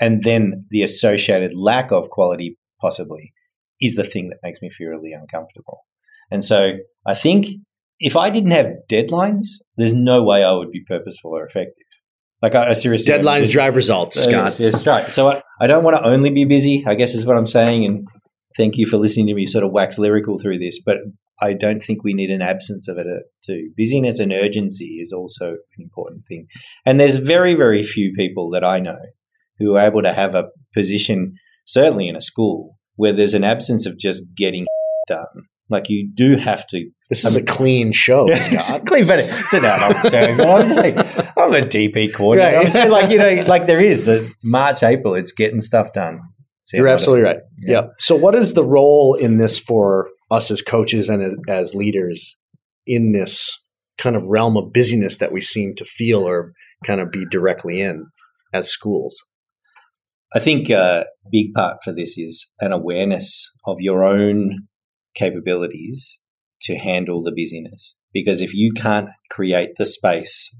And 0.00 0.22
then 0.22 0.66
the 0.70 0.82
associated 0.82 1.54
lack 1.54 1.90
of 1.90 2.10
quality, 2.10 2.58
possibly, 2.80 3.32
is 3.80 3.94
the 3.94 4.04
thing 4.04 4.28
that 4.28 4.38
makes 4.42 4.60
me 4.60 4.70
feel 4.70 4.88
really 4.88 5.12
uncomfortable. 5.12 5.80
And 6.30 6.44
so 6.44 6.74
I 7.06 7.14
think 7.14 7.46
if 7.98 8.16
I 8.16 8.30
didn't 8.30 8.50
have 8.50 8.68
deadlines, 8.90 9.46
there's 9.76 9.94
no 9.94 10.22
way 10.22 10.44
I 10.44 10.52
would 10.52 10.70
be 10.70 10.84
purposeful 10.86 11.32
or 11.32 11.46
effective. 11.46 11.86
Like 12.42 12.54
I, 12.54 12.70
I 12.70 12.72
seriously 12.74 13.14
deadlines 13.14 13.50
drive 13.50 13.76
results, 13.76 14.18
uh, 14.18 14.22
Scott. 14.22 14.32
Yes, 14.32 14.60
yes 14.60 14.86
right. 14.86 15.10
So 15.10 15.28
I, 15.28 15.42
I 15.60 15.66
don't 15.66 15.84
want 15.84 15.96
to 15.96 16.04
only 16.04 16.30
be 16.30 16.44
busy. 16.44 16.84
I 16.86 16.94
guess 16.94 17.14
is 17.14 17.24
what 17.24 17.36
I'm 17.36 17.46
saying. 17.46 17.86
And 17.86 18.06
thank 18.56 18.76
you 18.76 18.86
for 18.86 18.96
listening 18.96 19.26
to 19.26 19.34
me 19.34 19.46
sort 19.46 19.64
of 19.64 19.72
wax 19.72 19.98
lyrical 19.98 20.38
through 20.38 20.58
this. 20.58 20.80
But 20.82 20.98
I 21.40 21.52
don't 21.52 21.82
think 21.82 22.02
we 22.02 22.14
need 22.14 22.30
an 22.30 22.42
absence 22.42 22.88
of 22.88 22.98
it 22.98 23.06
uh, 23.06 23.20
too. 23.44 23.70
Busyness 23.76 24.18
and 24.18 24.32
urgency 24.32 24.98
is 25.00 25.12
also 25.12 25.50
an 25.52 25.78
important 25.78 26.26
thing. 26.26 26.46
And 26.84 26.98
there's 26.98 27.16
very 27.16 27.54
very 27.54 27.82
few 27.82 28.12
people 28.16 28.50
that 28.50 28.64
I 28.64 28.80
know 28.80 28.98
who 29.58 29.76
are 29.76 29.86
able 29.86 30.02
to 30.02 30.12
have 30.12 30.34
a 30.34 30.48
position, 30.74 31.34
certainly 31.64 32.08
in 32.08 32.16
a 32.16 32.20
school, 32.20 32.76
where 32.96 33.12
there's 33.12 33.34
an 33.34 33.44
absence 33.44 33.86
of 33.86 33.98
just 33.98 34.24
getting 34.36 34.66
done. 35.06 35.26
Like 35.68 35.88
you 35.88 36.08
do 36.14 36.36
have 36.36 36.66
to 36.68 36.90
this 37.08 37.24
is 37.24 37.36
I 37.36 37.38
mean, 37.38 37.48
a 37.48 37.52
clean 37.52 37.92
show, 37.92 38.26
Scott. 38.34 38.86
clean, 38.86 39.06
but 39.06 39.20
it's 39.20 39.52
an 39.54 39.64
adult 39.64 40.02
show. 40.10 40.36
But 40.36 40.48
I'm 40.48 40.72
saying, 40.72 40.98
I'm 40.98 41.54
a 41.54 41.66
DP 41.66 42.12
coordinator. 42.12 42.56
Right. 42.56 42.64
I'm 42.64 42.70
saying, 42.70 42.90
like 42.90 43.10
you 43.10 43.18
know, 43.18 43.44
like 43.46 43.66
there 43.66 43.80
is 43.80 44.06
the 44.06 44.32
March, 44.44 44.82
April. 44.82 45.14
It's 45.14 45.32
getting 45.32 45.60
stuff 45.60 45.92
done. 45.92 46.20
You're 46.72 46.88
absolutely 46.88 47.24
right. 47.24 47.38
Yeah. 47.58 47.72
yeah. 47.72 47.86
So, 47.98 48.16
what 48.16 48.34
is 48.34 48.54
the 48.54 48.64
role 48.64 49.14
in 49.14 49.38
this 49.38 49.58
for 49.58 50.08
us 50.30 50.50
as 50.50 50.62
coaches 50.62 51.08
and 51.08 51.22
as, 51.22 51.34
as 51.48 51.74
leaders 51.74 52.36
in 52.86 53.12
this 53.12 53.56
kind 53.98 54.16
of 54.16 54.26
realm 54.26 54.56
of 54.56 54.72
busyness 54.72 55.18
that 55.18 55.32
we 55.32 55.40
seem 55.40 55.74
to 55.76 55.84
feel 55.84 56.26
or 56.26 56.52
kind 56.84 57.00
of 57.00 57.10
be 57.10 57.24
directly 57.26 57.80
in 57.80 58.06
as 58.52 58.68
schools? 58.68 59.16
I 60.34 60.40
think 60.40 60.70
a 60.70 61.06
big 61.30 61.54
part 61.54 61.78
for 61.84 61.92
this 61.92 62.18
is 62.18 62.52
an 62.60 62.72
awareness 62.72 63.50
of 63.66 63.76
your 63.80 64.04
own 64.04 64.66
capabilities 65.14 66.20
to 66.62 66.76
handle 66.76 67.22
the 67.22 67.32
busyness. 67.32 67.96
Because 68.12 68.40
if 68.40 68.54
you 68.54 68.72
can't 68.72 69.08
create 69.30 69.70
the 69.76 69.86
space, 69.86 70.50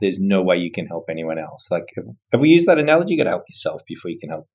there's 0.00 0.18
no 0.18 0.42
way 0.42 0.56
you 0.56 0.70
can 0.70 0.86
help 0.86 1.04
anyone 1.08 1.38
else. 1.38 1.68
Like, 1.70 1.84
have, 1.96 2.06
have 2.32 2.40
we 2.40 2.48
used 2.48 2.66
that 2.66 2.78
analogy? 2.78 3.14
You 3.14 3.18
got 3.18 3.24
to 3.24 3.30
help 3.30 3.44
yourself 3.48 3.82
before 3.86 4.10
you 4.10 4.18
can 4.18 4.30
help, 4.30 4.46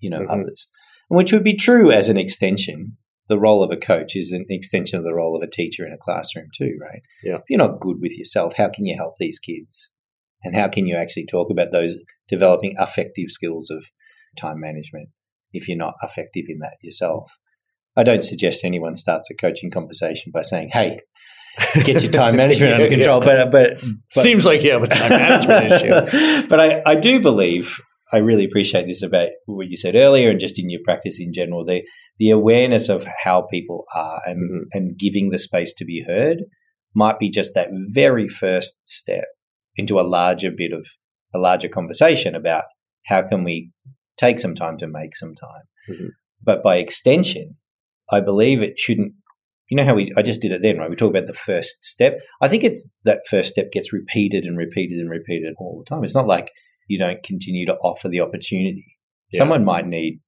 you 0.00 0.10
know, 0.10 0.20
mm-hmm. 0.20 0.30
others. 0.30 0.70
And 1.08 1.16
which 1.16 1.32
would 1.32 1.44
be 1.44 1.56
true 1.56 1.90
as 1.90 2.08
an 2.08 2.16
extension. 2.16 2.96
The 3.28 3.38
role 3.38 3.62
of 3.62 3.70
a 3.70 3.76
coach 3.76 4.16
is 4.16 4.32
an 4.32 4.46
extension 4.48 4.98
of 4.98 5.04
the 5.04 5.14
role 5.14 5.36
of 5.36 5.42
a 5.42 5.50
teacher 5.50 5.86
in 5.86 5.92
a 5.92 5.98
classroom 5.98 6.48
too, 6.56 6.76
right? 6.80 7.02
Yeah. 7.22 7.36
If 7.36 7.42
you're 7.48 7.58
not 7.58 7.78
good 7.78 7.98
with 8.00 8.18
yourself, 8.18 8.56
how 8.56 8.70
can 8.70 8.86
you 8.86 8.96
help 8.96 9.14
these 9.18 9.38
kids? 9.38 9.92
And 10.42 10.56
how 10.56 10.68
can 10.68 10.86
you 10.86 10.96
actually 10.96 11.26
talk 11.26 11.48
about 11.50 11.70
those 11.70 11.96
developing 12.28 12.74
affective 12.78 13.28
skills 13.28 13.70
of 13.70 13.84
time 14.36 14.58
management 14.58 15.10
if 15.52 15.68
you're 15.68 15.76
not 15.76 15.94
effective 16.02 16.46
in 16.48 16.58
that 16.60 16.76
yourself? 16.82 17.38
I 17.96 18.02
don't 18.02 18.22
suggest 18.22 18.64
anyone 18.64 18.96
starts 18.96 19.30
a 19.30 19.34
coaching 19.34 19.70
conversation 19.70 20.32
by 20.32 20.42
saying, 20.42 20.70
"Hey, 20.72 21.00
get 21.84 22.02
your 22.02 22.12
time 22.12 22.36
management 22.44 22.74
under 22.74 22.88
control." 22.88 23.20
yeah. 23.20 23.44
but, 23.44 23.50
but, 23.50 23.80
but 23.82 24.22
seems 24.22 24.46
like 24.46 24.62
you 24.62 24.72
have 24.72 24.82
a 24.82 24.86
time 24.86 25.10
management 25.10 25.72
issue. 26.12 26.46
But 26.48 26.60
I, 26.60 26.82
I 26.86 26.94
do 26.94 27.20
believe 27.20 27.80
I 28.12 28.18
really 28.18 28.44
appreciate 28.44 28.86
this 28.86 29.02
about 29.02 29.28
what 29.46 29.68
you 29.68 29.76
said 29.76 29.94
earlier, 29.94 30.30
and 30.30 30.40
just 30.40 30.58
in 30.58 30.70
your 30.70 30.80
practice 30.84 31.20
in 31.20 31.32
general, 31.32 31.64
the 31.64 31.86
the 32.18 32.30
awareness 32.30 32.88
of 32.88 33.06
how 33.24 33.42
people 33.42 33.84
are 33.94 34.20
and 34.26 34.50
mm-hmm. 34.50 34.78
and 34.78 34.98
giving 34.98 35.30
the 35.30 35.38
space 35.38 35.74
to 35.74 35.84
be 35.84 36.04
heard 36.06 36.38
might 36.94 37.18
be 37.18 37.30
just 37.30 37.54
that 37.54 37.70
very 37.92 38.28
first 38.28 38.86
step 38.88 39.26
into 39.76 40.00
a 40.00 40.02
larger 40.02 40.50
bit 40.50 40.72
of 40.72 40.86
a 41.32 41.38
larger 41.38 41.68
conversation 41.68 42.34
about 42.34 42.64
how 43.06 43.22
can 43.22 43.44
we 43.44 43.70
take 44.18 44.38
some 44.38 44.54
time 44.54 44.76
to 44.78 44.86
make 44.86 45.16
some 45.16 45.34
time. 45.34 45.64
Mm-hmm. 45.88 46.08
But 46.42 46.62
by 46.62 46.76
extension, 46.76 47.52
I 48.10 48.20
believe 48.20 48.62
it 48.62 48.78
shouldn't. 48.78 49.14
You 49.68 49.76
know 49.76 49.84
how 49.84 49.94
we? 49.94 50.12
I 50.16 50.22
just 50.22 50.40
did 50.40 50.50
it 50.50 50.62
then, 50.62 50.78
right? 50.78 50.90
We 50.90 50.96
talk 50.96 51.10
about 51.10 51.26
the 51.26 51.32
first 51.32 51.84
step. 51.84 52.20
I 52.40 52.48
think 52.48 52.64
it's 52.64 52.90
that 53.04 53.20
first 53.30 53.50
step 53.50 53.70
gets 53.70 53.92
repeated 53.92 54.44
and 54.44 54.58
repeated 54.58 54.98
and 54.98 55.08
repeated 55.08 55.54
all 55.58 55.78
the 55.78 55.88
time. 55.88 56.02
It's 56.02 56.14
not 56.14 56.26
like 56.26 56.50
you 56.90 56.98
don't 56.98 57.22
continue 57.22 57.66
to 57.66 57.76
offer 57.76 58.08
the 58.08 58.20
opportunity. 58.20 58.84
Yeah. 59.32 59.38
Someone 59.38 59.64
might 59.64 59.86
need 59.86 60.20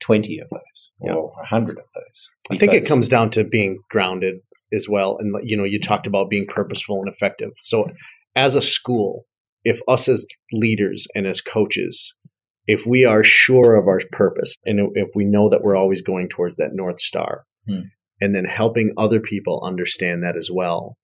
20 0.00 0.38
of 0.38 0.48
those 0.48 0.92
or 1.00 1.10
yeah. 1.10 1.16
100 1.16 1.78
of 1.78 1.84
those. 1.94 2.30
I 2.50 2.56
think 2.56 2.72
it 2.72 2.86
comes 2.86 3.08
down 3.08 3.30
to 3.30 3.44
being 3.44 3.80
grounded 3.90 4.36
as 4.72 4.88
well. 4.88 5.16
And, 5.18 5.34
you 5.42 5.56
know, 5.56 5.64
you 5.64 5.80
talked 5.80 6.06
about 6.06 6.30
being 6.30 6.46
purposeful 6.46 7.00
and 7.00 7.12
effective. 7.12 7.50
So, 7.62 7.90
as 8.34 8.54
a 8.54 8.60
school, 8.60 9.24
if 9.64 9.80
us 9.88 10.08
as 10.08 10.26
leaders 10.52 11.08
and 11.14 11.26
as 11.26 11.40
coaches 11.40 12.14
if 12.66 12.86
we 12.86 13.04
are 13.04 13.22
sure 13.22 13.76
of 13.76 13.86
our 13.86 14.00
purpose 14.12 14.54
and 14.64 14.90
if 14.94 15.08
we 15.14 15.24
know 15.24 15.48
that 15.48 15.62
we're 15.62 15.76
always 15.76 16.02
going 16.02 16.28
towards 16.28 16.56
that 16.56 16.70
north 16.72 17.00
star 17.00 17.44
hmm. 17.68 17.80
and 18.20 18.34
then 18.34 18.44
helping 18.44 18.92
other 18.96 19.20
people 19.20 19.62
understand 19.64 20.22
that 20.22 20.36
as 20.36 20.50
well 20.52 20.96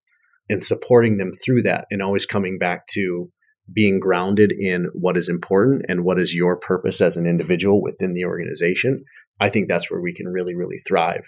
and 0.49 0.63
supporting 0.63 1.17
them 1.17 1.31
through 1.43 1.61
that 1.61 1.85
and 1.89 2.01
always 2.01 2.25
coming 2.25 2.57
back 2.57 2.85
to 2.87 3.31
being 3.71 3.99
grounded 3.99 4.51
in 4.51 4.89
what 4.93 5.17
is 5.17 5.29
important 5.29 5.85
and 5.87 6.03
what 6.03 6.19
is 6.19 6.33
your 6.33 6.57
purpose 6.57 6.99
as 6.99 7.15
an 7.15 7.25
individual 7.25 7.81
within 7.81 8.13
the 8.13 8.25
organization 8.25 9.03
i 9.39 9.49
think 9.49 9.67
that's 9.67 9.89
where 9.89 10.01
we 10.01 10.13
can 10.13 10.27
really 10.27 10.55
really 10.55 10.79
thrive 10.87 11.25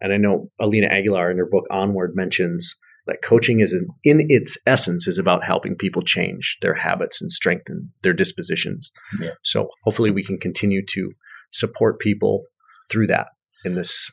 and 0.00 0.12
i 0.12 0.16
know 0.16 0.50
elena 0.60 0.86
aguilar 0.86 1.30
in 1.30 1.38
her 1.38 1.48
book 1.50 1.64
onward 1.70 2.12
mentions 2.14 2.74
that 3.06 3.22
coaching 3.22 3.60
is 3.60 3.72
in 4.04 4.26
its 4.28 4.56
essence 4.66 5.06
is 5.08 5.18
about 5.18 5.44
helping 5.44 5.76
people 5.76 6.02
change 6.02 6.56
their 6.62 6.74
habits 6.74 7.20
and 7.20 7.32
strengthen 7.32 7.92
their 8.02 8.12
dispositions. 8.12 8.92
Yeah. 9.20 9.32
So 9.42 9.68
hopefully 9.84 10.10
we 10.10 10.24
can 10.24 10.38
continue 10.38 10.84
to 10.86 11.10
support 11.50 11.98
people 11.98 12.44
through 12.90 13.08
that 13.08 13.28
in 13.64 13.74
this 13.74 14.10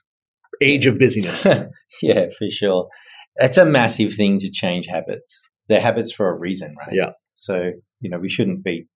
age 0.62 0.86
of 0.86 0.98
busyness. 0.98 1.46
yeah, 2.02 2.28
for 2.38 2.50
sure. 2.50 2.90
It's 3.36 3.58
a 3.58 3.66
massive 3.66 4.14
thing 4.14 4.38
to 4.40 4.52
change 4.52 4.88
habits. 4.88 5.49
They're 5.70 5.80
habits 5.80 6.12
for 6.12 6.28
a 6.30 6.38
reason, 6.38 6.76
right? 6.80 6.94
Yeah. 6.94 7.12
So, 7.36 7.74
you 8.02 8.10
know, 8.10 8.20
we 8.20 8.28
shouldn't 8.28 8.64
beat 8.64 8.88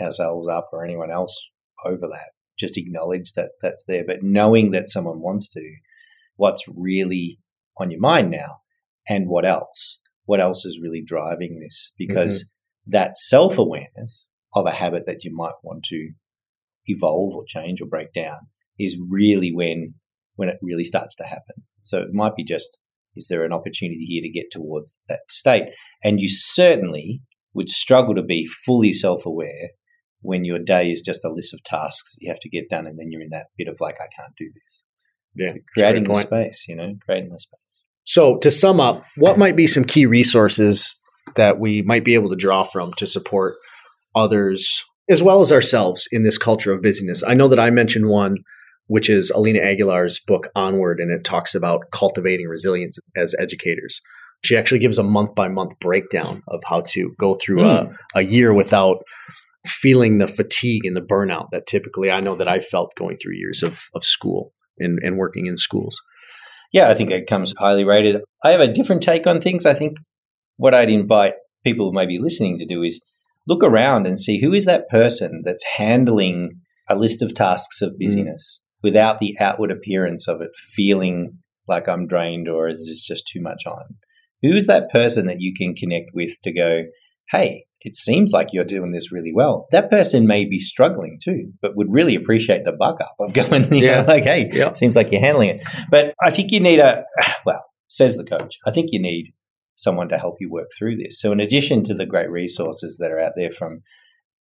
ourselves 0.00 0.48
up 0.48 0.70
or 0.72 0.84
anyone 0.84 1.10
else 1.10 1.50
over 1.84 2.06
that. 2.08 2.30
Just 2.58 2.78
acknowledge 2.78 3.32
that 3.32 3.50
that's 3.60 3.84
there. 3.84 4.04
But 4.06 4.22
knowing 4.22 4.70
that 4.70 4.88
someone 4.88 5.20
wants 5.20 5.52
to, 5.52 5.76
what's 6.36 6.64
really 6.74 7.38
on 7.78 7.90
your 7.90 8.00
mind 8.00 8.30
now 8.30 8.60
and 9.08 9.28
what 9.28 9.44
else? 9.44 10.00
What 10.24 10.40
else 10.40 10.64
is 10.64 10.80
really 10.80 11.02
driving 11.02 11.60
this? 11.60 11.92
Because 11.98 12.42
mm-hmm. 12.42 12.92
that 12.92 13.16
self 13.16 13.58
awareness 13.58 14.32
of 14.54 14.66
a 14.66 14.70
habit 14.70 15.06
that 15.06 15.24
you 15.24 15.34
might 15.34 15.54
want 15.62 15.84
to 15.84 16.12
evolve 16.86 17.34
or 17.34 17.44
change 17.46 17.80
or 17.80 17.86
break 17.86 18.12
down 18.12 18.38
is 18.78 19.00
really 19.08 19.52
when 19.52 19.94
when 20.36 20.48
it 20.48 20.58
really 20.62 20.84
starts 20.84 21.14
to 21.16 21.24
happen. 21.24 21.64
So 21.82 22.00
it 22.00 22.12
might 22.12 22.36
be 22.36 22.44
just 22.44 22.78
is 23.14 23.28
there 23.28 23.44
an 23.44 23.52
opportunity 23.52 24.04
here 24.04 24.22
to 24.22 24.30
get 24.30 24.50
towards 24.50 24.96
that 25.08 25.20
state? 25.28 25.70
And 26.02 26.20
you 26.20 26.28
certainly 26.28 27.22
would 27.54 27.68
struggle 27.68 28.14
to 28.14 28.22
be 28.22 28.46
fully 28.46 28.92
self 28.92 29.26
aware 29.26 29.70
when 30.20 30.44
your 30.44 30.58
day 30.58 30.90
is 30.90 31.02
just 31.02 31.24
a 31.24 31.30
list 31.30 31.52
of 31.52 31.62
tasks 31.64 32.16
you 32.20 32.30
have 32.30 32.40
to 32.40 32.48
get 32.48 32.70
done 32.70 32.86
and 32.86 32.98
then 32.98 33.10
you're 33.10 33.22
in 33.22 33.30
that 33.30 33.46
bit 33.58 33.68
of 33.68 33.76
like 33.80 33.96
I 34.00 34.06
can't 34.16 34.34
do 34.36 34.50
this. 34.54 34.84
Yeah. 35.34 35.52
So 35.52 35.58
creating 35.74 36.04
the 36.04 36.14
space, 36.14 36.66
you 36.68 36.76
know, 36.76 36.94
creating 37.04 37.30
the 37.30 37.38
space. 37.38 37.84
So, 38.04 38.36
to 38.38 38.50
sum 38.50 38.80
up, 38.80 39.04
what 39.16 39.38
might 39.38 39.56
be 39.56 39.66
some 39.66 39.84
key 39.84 40.06
resources 40.06 40.94
that 41.36 41.60
we 41.60 41.82
might 41.82 42.04
be 42.04 42.14
able 42.14 42.30
to 42.30 42.36
draw 42.36 42.64
from 42.64 42.92
to 42.94 43.06
support 43.06 43.54
others 44.14 44.84
as 45.08 45.22
well 45.22 45.40
as 45.40 45.52
ourselves 45.52 46.08
in 46.10 46.24
this 46.24 46.36
culture 46.36 46.72
of 46.72 46.82
busyness? 46.82 47.22
I 47.26 47.34
know 47.34 47.48
that 47.48 47.60
I 47.60 47.70
mentioned 47.70 48.08
one, 48.08 48.38
which 48.86 49.08
is 49.08 49.30
Elena 49.30 49.60
Aguilar's 49.60 50.20
book 50.26 50.48
Onward, 50.54 51.00
and 51.00 51.10
it 51.10 51.24
talks 51.24 51.54
about 51.54 51.90
cultivating 51.92 52.46
resilience 52.46 52.98
as 53.16 53.34
educators. 53.38 54.00
She 54.44 54.56
actually 54.56 54.80
gives 54.80 54.98
a 54.98 55.04
month 55.04 55.34
by 55.34 55.48
month 55.48 55.78
breakdown 55.80 56.42
of 56.48 56.62
how 56.66 56.82
to 56.88 57.12
go 57.18 57.34
through 57.34 57.58
mm. 57.58 57.64
a, 57.64 57.84
hmm. 57.84 57.92
a 58.16 58.22
year 58.22 58.52
without 58.52 59.02
feeling 59.66 60.18
the 60.18 60.26
fatigue 60.26 60.84
and 60.84 60.96
the 60.96 61.00
burnout 61.00 61.46
that 61.52 61.66
typically 61.66 62.10
I 62.10 62.20
know 62.20 62.34
that 62.34 62.48
I 62.48 62.58
felt 62.58 62.96
going 62.96 63.16
through 63.16 63.36
years 63.36 63.62
of, 63.62 63.80
of 63.94 64.04
school 64.04 64.52
and, 64.78 64.98
and 65.02 65.16
working 65.16 65.46
in 65.46 65.56
schools. 65.56 66.00
Yeah, 66.72 66.88
I 66.88 66.94
think 66.94 67.10
it 67.10 67.26
comes 67.26 67.52
highly 67.58 67.84
rated. 67.84 68.22
I 68.42 68.50
have 68.50 68.60
a 68.60 68.72
different 68.72 69.02
take 69.02 69.26
on 69.26 69.40
things. 69.40 69.66
I 69.66 69.74
think 69.74 69.98
what 70.56 70.74
I'd 70.74 70.90
invite 70.90 71.34
people 71.64 71.90
who 71.90 71.94
may 71.94 72.06
be 72.06 72.18
listening 72.18 72.58
to 72.58 72.66
do 72.66 72.82
is 72.82 73.04
look 73.46 73.62
around 73.62 74.06
and 74.06 74.18
see 74.18 74.40
who 74.40 74.52
is 74.52 74.64
that 74.64 74.88
person 74.88 75.42
that's 75.44 75.64
handling 75.76 76.50
a 76.88 76.96
list 76.96 77.22
of 77.22 77.34
tasks 77.34 77.82
of 77.82 77.92
mm. 77.92 77.98
busyness. 78.00 78.61
Without 78.82 79.18
the 79.18 79.36
outward 79.40 79.70
appearance 79.70 80.26
of 80.28 80.40
it 80.40 80.50
feeling 80.56 81.38
like 81.68 81.88
I'm 81.88 82.06
drained 82.06 82.48
or 82.48 82.68
is 82.68 82.86
this 82.86 83.06
just 83.06 83.26
too 83.26 83.40
much 83.40 83.64
on? 83.66 83.96
Who 84.42 84.56
is 84.56 84.66
that 84.66 84.90
person 84.90 85.26
that 85.26 85.40
you 85.40 85.54
can 85.54 85.74
connect 85.74 86.10
with 86.14 86.30
to 86.42 86.52
go, 86.52 86.84
hey, 87.30 87.64
it 87.80 87.96
seems 87.96 88.32
like 88.32 88.52
you're 88.52 88.64
doing 88.64 88.92
this 88.92 89.10
really 89.10 89.32
well. 89.34 89.66
That 89.72 89.90
person 89.90 90.26
may 90.26 90.44
be 90.44 90.58
struggling 90.58 91.18
too, 91.22 91.52
but 91.60 91.76
would 91.76 91.88
really 91.90 92.14
appreciate 92.14 92.64
the 92.64 92.72
buck 92.72 93.00
up 93.00 93.14
of 93.18 93.32
going, 93.32 93.72
you 93.72 93.84
yeah. 93.84 94.02
know, 94.02 94.06
like, 94.06 94.24
hey, 94.24 94.48
yeah. 94.52 94.72
seems 94.72 94.96
like 94.96 95.10
you're 95.10 95.20
handling 95.20 95.50
it. 95.50 95.62
But 95.90 96.14
I 96.20 96.30
think 96.30 96.52
you 96.52 96.60
need 96.60 96.78
a, 96.78 97.04
well, 97.46 97.64
says 97.88 98.16
the 98.16 98.24
coach, 98.24 98.58
I 98.66 98.70
think 98.70 98.90
you 98.92 99.00
need 99.00 99.32
someone 99.74 100.08
to 100.08 100.18
help 100.18 100.36
you 100.40 100.50
work 100.50 100.68
through 100.78 100.96
this. 100.96 101.20
So 101.20 101.32
in 101.32 101.40
addition 101.40 101.82
to 101.84 101.94
the 101.94 102.06
great 102.06 102.30
resources 102.30 102.98
that 102.98 103.10
are 103.10 103.20
out 103.20 103.32
there 103.36 103.50
from, 103.50 103.82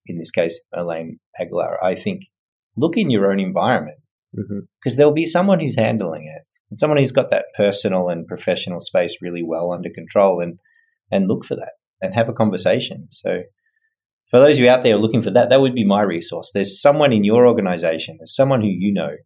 in 0.07 0.18
this 0.18 0.31
case, 0.31 0.61
Elena 0.75 1.12
Aguilar, 1.38 1.83
I 1.85 1.94
think 1.94 2.22
look 2.77 2.96
in 2.96 3.11
your 3.11 3.31
own 3.31 3.40
environment 3.40 3.99
because 4.37 4.94
mm-hmm. 4.94 4.96
there'll 4.96 5.12
be 5.12 5.27
someone 5.27 5.61
who's 5.61 5.77
handling 5.77 6.25
it 6.25 6.46
and 6.70 6.77
someone 6.77 6.99
who's 6.99 7.12
got 7.12 7.31
that 7.31 7.46
personal 7.57 8.09
and 8.09 8.27
professional 8.27 8.81
space 8.81 9.16
really 9.22 9.42
well 9.42 9.72
under 9.72 9.90
control 9.90 10.40
and, 10.40 10.61
and 11.11 11.29
look 11.29 11.44
for 11.44 11.57
that 11.57 11.72
and 12.01 12.14
have 12.14 12.29
a 12.29 12.35
conversation. 12.35 13.07
So, 13.11 13.42
for 14.31 14.40
those 14.40 14.57
of 14.57 14.64
you 14.64 14.70
out 14.70 14.83
there 14.83 14.96
looking 14.96 15.22
for 15.22 15.31
that, 15.31 15.51
that 15.51 15.61
would 15.61 15.75
be 15.75 15.85
my 15.85 16.03
resource. 16.03 16.51
There's 16.53 16.81
someone 16.81 17.12
in 17.12 17.22
your 17.22 17.46
organization, 17.46 18.16
there's 18.18 18.35
someone 18.35 18.61
who 18.61 18.68
you 18.68 18.92
know 18.92 19.16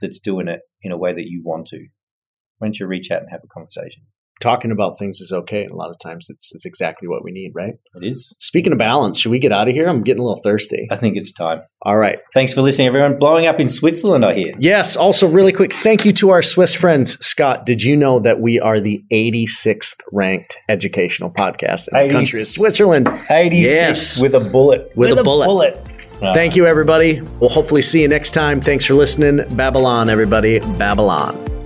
that's 0.00 0.20
doing 0.20 0.48
it 0.48 0.60
in 0.80 0.92
a 0.92 0.96
way 0.96 1.12
that 1.12 1.28
you 1.28 1.42
want 1.44 1.66
to. 1.68 1.88
Why 2.58 2.66
don't 2.66 2.78
you 2.78 2.86
reach 2.86 3.10
out 3.10 3.22
and 3.22 3.30
have 3.30 3.42
a 3.44 3.48
conversation? 3.48 4.04
Talking 4.40 4.70
about 4.70 4.98
things 4.98 5.20
is 5.20 5.32
okay. 5.32 5.62
And 5.62 5.70
a 5.70 5.76
lot 5.76 5.90
of 5.90 5.98
times 5.98 6.28
it's, 6.30 6.54
it's 6.54 6.64
exactly 6.64 7.08
what 7.08 7.24
we 7.24 7.30
need, 7.30 7.52
right? 7.54 7.74
It 7.94 8.04
is. 8.04 8.36
Speaking 8.38 8.72
of 8.72 8.78
balance, 8.78 9.18
should 9.18 9.30
we 9.30 9.38
get 9.38 9.52
out 9.52 9.68
of 9.68 9.74
here? 9.74 9.88
I'm 9.88 10.02
getting 10.02 10.20
a 10.20 10.24
little 10.24 10.42
thirsty. 10.42 10.86
I 10.90 10.96
think 10.96 11.16
it's 11.16 11.32
time. 11.32 11.62
All 11.82 11.96
right. 11.96 12.18
Thanks 12.34 12.52
for 12.52 12.62
listening, 12.62 12.88
everyone. 12.88 13.18
Blowing 13.18 13.46
up 13.46 13.60
in 13.60 13.68
Switzerland, 13.68 14.24
I 14.24 14.34
hear. 14.34 14.54
Yes. 14.58 14.96
Also, 14.96 15.28
really 15.28 15.52
quick, 15.52 15.72
thank 15.72 16.04
you 16.04 16.12
to 16.14 16.30
our 16.30 16.42
Swiss 16.42 16.74
friends. 16.74 17.18
Scott, 17.24 17.66
did 17.66 17.82
you 17.82 17.96
know 17.96 18.18
that 18.20 18.40
we 18.40 18.58
are 18.60 18.80
the 18.80 19.04
86th 19.12 20.00
ranked 20.12 20.58
educational 20.68 21.30
podcast 21.30 21.88
in 21.92 22.08
the 22.08 22.14
country 22.14 22.40
of 22.40 22.46
Switzerland? 22.46 23.08
86 23.30 23.64
yes. 23.64 24.20
with 24.20 24.34
a 24.34 24.40
bullet. 24.40 24.92
With, 24.96 25.10
with 25.10 25.18
a, 25.18 25.20
a, 25.20 25.24
bullet. 25.24 25.46
bullet. 25.46 25.88
Thank 26.20 26.56
you, 26.56 26.66
everybody. 26.66 27.20
We'll 27.40 27.50
hopefully 27.50 27.82
see 27.82 28.02
you 28.02 28.08
next 28.08 28.32
time. 28.32 28.60
Thanks 28.60 28.84
for 28.84 28.94
listening. 28.94 29.44
Babylon, 29.56 30.10
everybody. 30.10 30.58
Babylon. 30.76 31.57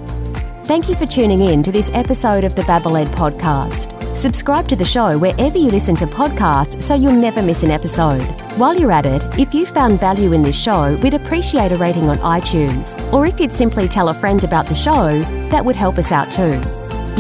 Thank 0.65 0.89
you 0.89 0.95
for 0.95 1.07
tuning 1.07 1.41
in 1.41 1.63
to 1.65 1.73
this 1.73 1.91
episode 1.93 2.45
of 2.45 2.55
the 2.55 2.63
Babble 2.63 2.97
Ed 2.97 3.09
podcast. 3.09 4.17
Subscribe 4.17 4.69
to 4.69 4.77
the 4.77 4.85
show 4.85 5.19
wherever 5.19 5.59
you 5.59 5.69
listen 5.69 5.97
to 5.97 6.07
podcasts 6.07 6.81
so 6.83 6.95
you'll 6.95 7.17
never 7.17 7.43
miss 7.43 7.65
an 7.65 7.71
episode. 7.71 8.23
While 8.57 8.77
you're 8.79 8.93
at 8.93 9.05
it, 9.05 9.21
if 9.39 9.53
you 9.53 9.67
found 9.67 10.01
value 10.01 10.33
in 10.33 10.41
this 10.43 10.59
show, 10.61 10.97
we'd 11.03 11.15
appreciate 11.15 11.73
a 11.73 11.77
rating 11.77 12.09
on 12.09 12.17
iTunes. 12.19 12.97
Or 13.13 13.27
if 13.27 13.41
you'd 13.41 13.53
simply 13.53 13.89
tell 13.89 14.09
a 14.11 14.15
friend 14.15 14.45
about 14.45 14.67
the 14.67 14.75
show, 14.75 15.21
that 15.51 15.65
would 15.65 15.77
help 15.77 15.99
us 15.99 16.13
out 16.13 16.31
too. 16.31 16.61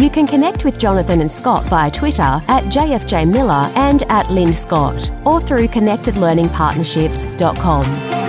You 0.00 0.08
can 0.08 0.26
connect 0.26 0.64
with 0.64 0.78
Jonathan 0.78 1.20
and 1.20 1.30
Scott 1.30 1.66
via 1.66 1.90
Twitter 1.90 2.22
at 2.22 2.64
JFJ 2.64 3.30
Miller 3.30 3.70
and 3.74 4.02
at 4.04 4.30
Lind 4.30 4.54
Scott 4.54 5.10
or 5.26 5.38
through 5.40 5.66
connectedlearningpartnerships.com. 5.68 8.21